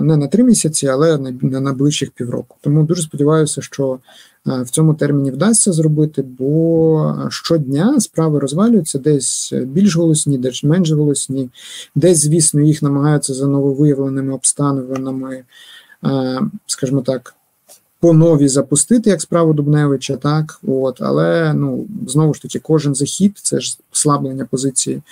не 0.00 0.16
на 0.16 0.26
три 0.28 0.44
місяці, 0.44 0.86
але 0.86 1.18
на, 1.18 1.34
на 1.42 1.60
найближчих 1.60 2.10
півроку. 2.10 2.56
Тому 2.60 2.82
дуже 2.82 3.02
сподіваюся, 3.02 3.62
що 3.62 3.98
е, 4.46 4.62
в 4.62 4.70
цьому 4.70 4.94
терміні 4.94 5.30
вдасться 5.30 5.72
зробити, 5.72 6.22
бо 6.38 7.14
щодня 7.30 8.00
справи 8.00 8.38
розвалюються 8.38 8.98
десь 8.98 9.52
більш 9.66 9.96
голосні, 9.96 10.38
десь 10.38 10.64
менш 10.64 10.90
голосні, 10.90 11.50
десь, 11.94 12.18
звісно, 12.18 12.60
їх 12.60 12.82
намагаються 12.82 13.34
за 13.34 13.46
нововиявленими 13.46 14.34
обставинами, 14.34 15.44
е, 16.04 16.40
скажімо 16.66 17.00
так 17.00 17.34
по 18.02 18.12
нові 18.12 18.48
запустити 18.48 19.10
як 19.10 19.22
справу 19.22 19.52
Дубневича, 19.52 20.16
так 20.16 20.60
от, 20.66 21.02
але 21.02 21.54
ну 21.54 21.86
знову 22.06 22.34
ж 22.34 22.42
таки, 22.42 22.58
кожен 22.58 22.94
захід 22.94 23.38
це 23.42 23.60
ж 23.60 23.78
послаблення 23.90 24.44
позиції 24.44 25.02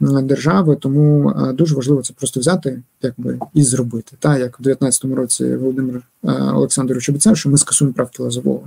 держави, 0.00 0.76
тому 0.80 1.34
дуже 1.54 1.74
важливо 1.74 2.02
це 2.02 2.12
просто 2.12 2.40
взяти, 2.40 2.82
якби 3.02 3.38
і 3.54 3.62
зробити. 3.62 4.16
Так, 4.20 4.40
як 4.40 4.60
в 4.60 4.62
19-му 4.62 5.14
році 5.14 5.56
Володимир 5.56 6.02
Олександрович 6.54 7.08
обіцяв, 7.08 7.36
що 7.36 7.50
ми 7.50 7.58
скасуємо 7.58 7.94
правки 7.94 8.22
Лазового. 8.22 8.64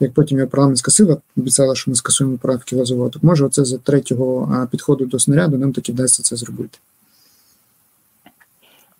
Як 0.00 0.12
потім 0.12 0.38
його 0.38 0.50
парламентська 0.50 0.90
сила 0.90 1.16
обіцяла, 1.36 1.74
що 1.74 1.90
ми 1.90 1.94
скасуємо 1.94 2.38
правки 2.38 2.76
Лазового, 2.76 3.08
то 3.08 3.18
може 3.22 3.44
оце 3.44 3.64
за 3.64 3.78
третього 3.78 4.66
підходу 4.70 5.06
до 5.06 5.18
снаряду 5.18 5.58
нам 5.58 5.72
таки 5.72 5.92
вдасться 5.92 6.22
це 6.22 6.36
зробити. 6.36 6.78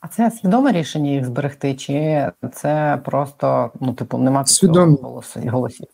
А 0.07 0.09
це 0.09 0.31
свідоме 0.31 0.73
рішення 0.73 1.11
їх 1.11 1.25
зберегти, 1.25 1.75
чи 1.75 2.27
це 2.53 2.99
просто 3.05 3.71
ну, 3.81 3.93
типу, 3.93 4.19
нема 4.19 4.47
Свідом... 4.47 4.99
голосів? 5.47 5.87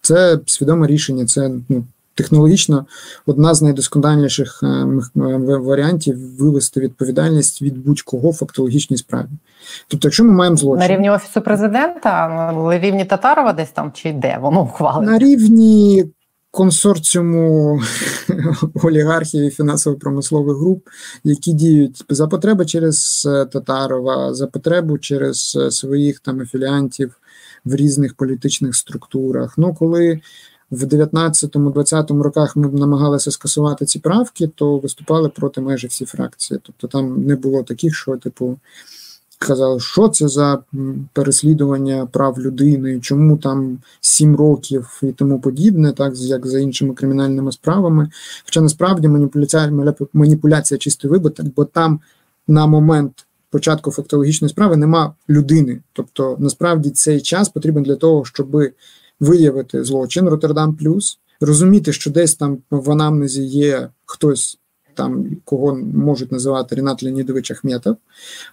Це 0.00 0.38
свідоме 0.46 0.86
рішення, 0.86 1.26
це 1.26 1.50
ну, 1.68 1.84
технологічно 2.14 2.86
одна 3.26 3.54
з 3.54 3.62
найдосконаліших 3.62 4.60
е, 4.62 4.66
е, 4.66 5.56
варіантів 5.56 6.36
вивести 6.38 6.80
відповідальність 6.80 7.62
від 7.62 7.78
будь-кого 7.78 8.30
в 8.30 8.36
фактологічній 8.36 8.96
справі. 8.96 9.26
Тобто, 9.88 10.08
якщо 10.08 10.24
ми 10.24 10.32
маємо 10.32 10.56
злочин 10.56 10.80
на 10.80 10.88
рівні 10.88 11.10
офісу 11.10 11.40
президента, 11.40 12.28
на 12.52 12.78
рівні 12.78 13.04
Татарова, 13.04 13.52
десь 13.52 13.70
там 13.70 13.92
чи 13.92 14.12
де 14.12 14.38
воно 14.40 14.62
ухвалено? 14.62 15.10
на 15.10 15.18
рівні 15.18 16.04
консорціуму 16.54 17.80
олігархів 18.82 19.42
і 19.42 19.50
фінансово-промислових 19.50 20.56
груп, 20.56 20.88
які 21.24 21.52
діють 21.52 22.04
за 22.08 22.26
потреби 22.26 22.66
через 22.66 23.28
е, 23.30 23.44
Татарова, 23.44 24.34
за 24.34 24.46
потребу 24.46 24.98
через 24.98 25.58
е, 25.60 25.70
своїх 25.70 26.20
там 26.20 26.40
афіліантів 26.40 27.14
в 27.64 27.74
різних 27.74 28.14
політичних 28.14 28.76
структурах. 28.76 29.54
Ну, 29.58 29.74
коли 29.74 30.20
в 30.70 30.84
19-20 30.84 32.22
роках 32.22 32.56
ми 32.56 32.68
намагалися 32.68 33.30
скасувати 33.30 33.84
ці 33.84 33.98
правки, 33.98 34.50
то 34.54 34.78
виступали 34.78 35.28
проти 35.28 35.60
майже 35.60 35.86
всі 35.86 36.04
фракції. 36.04 36.60
Тобто 36.62 36.86
там 36.86 37.24
не 37.24 37.36
було 37.36 37.62
таких, 37.62 37.94
що 37.94 38.16
типу 38.16 38.58
казали, 39.38 39.80
що 39.80 40.08
це 40.08 40.28
за 40.28 40.58
переслідування 41.12 42.06
прав 42.06 42.40
людини, 42.40 43.00
чому 43.00 43.36
там 43.36 43.78
сім 44.00 44.36
років 44.36 45.00
і 45.02 45.12
тому 45.12 45.40
подібне, 45.40 45.92
так 45.92 46.12
як 46.16 46.46
за 46.46 46.58
іншими 46.58 46.94
кримінальними 46.94 47.52
справами. 47.52 48.10
Хоча 48.44 48.60
насправді 48.60 49.08
маніпуляція 49.08 49.72
маніпуляція 50.12 50.78
чистий 50.78 51.10
вибиток, 51.10 51.46
бо 51.56 51.64
там 51.64 52.00
на 52.48 52.66
момент 52.66 53.26
початку 53.50 53.90
фактологічної 53.90 54.50
справи 54.50 54.76
нема 54.76 55.14
людини. 55.28 55.80
Тобто, 55.92 56.36
насправді 56.40 56.90
цей 56.90 57.20
час 57.20 57.48
потрібен 57.48 57.82
для 57.82 57.96
того, 57.96 58.24
щоб 58.24 58.56
виявити 59.20 59.84
злочин 59.84 60.28
Роттердам 60.28 60.74
Плюс, 60.74 61.18
розуміти, 61.40 61.92
що 61.92 62.10
десь 62.10 62.34
там 62.34 62.58
в 62.70 62.90
анамнезі 62.90 63.44
є 63.44 63.88
хтось 64.04 64.58
там 64.94 65.26
кого 65.44 65.78
можуть 65.94 66.32
називати 66.32 66.74
Рінат 66.74 67.02
Леонідович 67.02 67.50
Ахметов, 67.50 67.96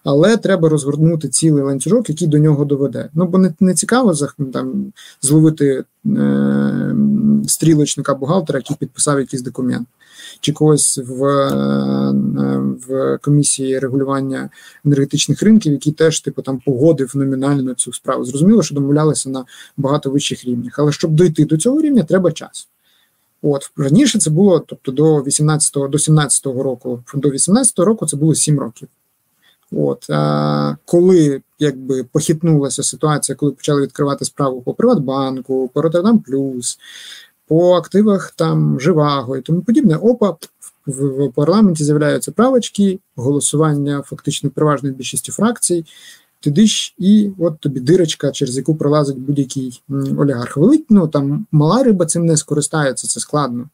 але 0.04 0.38
треба 0.38 0.70
розгорнути 0.70 1.28
цілий 1.28 1.64
ланцюжок, 1.64 2.10
який 2.10 2.28
до 2.28 2.38
нього 2.38 2.66
доведе. 2.66 3.10
Ну 3.14 3.26
бо 3.26 3.38
не, 3.38 3.54
не 3.60 3.74
цікаво 3.74 4.14
там 4.54 4.94
зловити 5.22 5.84
е, 6.06 6.96
стрілочника 7.48 8.16
бухгалтера, 8.16 8.60
який 8.60 8.78
підписав 8.78 9.20
якийсь 9.20 9.42
документ. 9.42 9.88
Чи 10.40 10.52
когось 10.54 10.98
в 10.98 11.26
е, 11.26 12.12
в 12.88 13.20
комісії 13.22 13.80
регулювання 13.80 14.50
енергетичних 14.86 15.44
ринків, 15.44 15.72
який 15.74 15.94
теж 15.94 16.20
типу 16.20 16.42
там 16.42 16.62
погодив 16.66 17.12
номінально 17.16 17.74
цю 17.74 17.94
справу. 17.94 18.26
Зрозуміло, 18.26 18.64
що 18.64 18.76
домовлялися 18.76 19.30
на 19.30 19.46
багато 19.78 20.10
вищих 20.10 20.46
рівнях. 20.46 20.80
Але 20.80 20.92
щоб 20.92 21.12
дойти 21.12 21.46
до 21.46 21.58
цього 21.58 21.82
рівня, 21.82 22.04
треба 22.04 22.32
час. 22.32 22.68
От 23.42 23.72
раніше 23.78 24.20
це 24.20 24.30
було, 24.30 24.60
тобто 24.60 24.92
до 24.92 25.22
18-го, 25.22 25.88
до 25.88 25.98
17-го 25.98 26.64
року, 26.64 27.04
до 27.14 27.30
18-го 27.30 27.86
року 27.86 28.06
це 28.06 28.18
було 28.18 28.36
7 28.36 28.60
років. 28.60 28.88
От 29.72 30.10
а, 30.10 30.76
коли 30.86 31.42
якби 31.60 32.04
похитнулася 32.04 32.84
ситуація, 32.84 33.36
коли 33.36 33.52
почали 33.52 33.82
відкривати 33.82 34.26
справу 34.26 34.62
по 34.62 34.74
Приватбанку, 34.74 35.70
по 35.74 35.82
Роттердам 35.82 36.20
Плюс, 36.20 36.80
по 37.48 37.74
активах 37.74 38.32
там 38.32 38.80
Живаго 38.80 39.38
і 39.38 39.42
тому 39.42 39.62
подібне, 39.62 39.96
опа, 39.96 40.36
в, 40.86 41.26
в 41.28 41.32
парламенті 41.34 41.84
з'являються 41.84 42.32
правочки, 42.32 43.00
голосування 43.16 44.02
фактично 44.06 44.50
переважної 44.50 44.96
більшістю 44.96 45.32
фракцій. 45.32 45.86
Ти 46.42 46.66
і 46.98 47.32
от 47.40 47.60
тобі 47.60 47.80
дирочка, 47.80 48.32
через 48.32 48.58
яку 48.58 48.76
пролазить 48.76 49.18
будь-який 49.18 49.84
олігарх. 50.18 50.58
Велик, 50.58 50.86
ну 50.90 51.08
там 51.08 51.46
мала 51.52 51.84
риба 51.84 52.06
цим 52.06 52.26
не 52.26 52.38
скористається, 52.38 53.08
це 53.08 53.20
складно. 53.20 53.70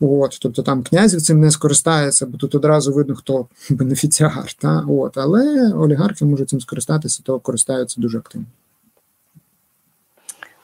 От, 0.00 0.38
Тобто 0.40 0.62
там 0.62 0.82
князів 0.82 1.22
цим 1.22 1.40
не 1.40 1.50
скористається, 1.50 2.26
бо 2.26 2.38
тут 2.38 2.54
одразу 2.54 2.92
видно, 2.92 3.14
хто 3.14 3.46
бенефіціар. 3.70 4.52
Та? 4.52 4.84
От, 4.88 5.18
Але 5.18 5.72
олігархи 5.72 6.24
можуть 6.24 6.48
цим 6.48 6.60
скористатися, 6.60 7.22
то 7.24 7.38
користаються 7.38 8.00
дуже 8.00 8.18
активно. 8.18 8.46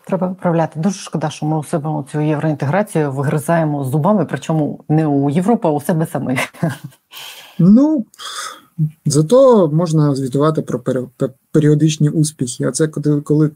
Треба 0.06 0.26
виправляти. 0.26 0.80
Дуже 0.80 1.00
шкода, 1.00 1.30
що 1.30 1.46
ми 1.46 1.58
у 1.58 1.64
себе 1.64 2.04
цю 2.12 2.20
євроінтеграцію 2.20 3.12
вигризаємо 3.12 3.84
зубами, 3.84 4.24
причому 4.24 4.84
не 4.88 5.06
у 5.06 5.30
Європу, 5.30 5.68
а 5.68 5.70
у 5.70 5.80
себе 5.80 6.06
самих. 6.06 6.40
Ну 7.58 8.06
зато 9.06 9.68
можна 9.68 10.14
звітувати 10.14 10.62
про 10.62 10.80
періодичні 11.52 12.08
успіхи. 12.08 12.64
А 12.64 12.72
це 12.72 12.88
коли 12.88 13.20
коли 13.20 13.50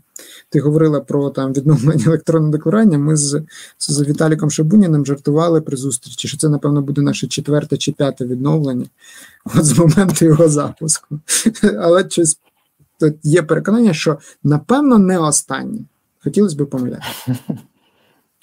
ти 0.49 0.61
говорила 0.61 1.01
про 1.01 1.31
там 1.31 1.53
відновлення 1.53 2.05
електронного 2.07 2.53
декларування, 2.53 2.99
ми 2.99 3.17
з 3.17 3.43
з 3.79 4.09
Віталіком 4.09 4.51
Шабуніним 4.51 5.07
жартували 5.07 5.61
при 5.61 5.77
зустрічі, 5.77 6.29
що 6.29 6.39
це, 6.39 6.49
напевно, 6.49 6.83
буде 6.83 7.03
наше 7.03 7.27
четверте 7.27 7.77
чи 7.77 7.93
п'яте 7.93 8.27
відновлення 8.27 8.87
от 9.45 9.65
з 9.65 9.79
моменту 9.79 10.25
його 10.25 10.49
запуску. 10.49 11.21
Але 11.81 12.11
щось 12.11 12.39
є 13.23 13.43
переконання, 13.43 13.93
що 13.93 14.19
напевно 14.45 14.99
не 14.99 15.19
останнє. 15.19 15.81
Хотілося 16.25 16.57
б 16.57 16.71
помиляти. 16.71 17.03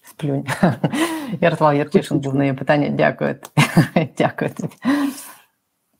Сплюнь. 0.10 0.46
Ярослав 1.42 1.76
Ярчишин 1.76 2.20
був 2.20 2.34
питання. 2.34 2.90
Дякую. 2.90 3.36
Дякую 4.18 4.52
тобі. 4.58 4.74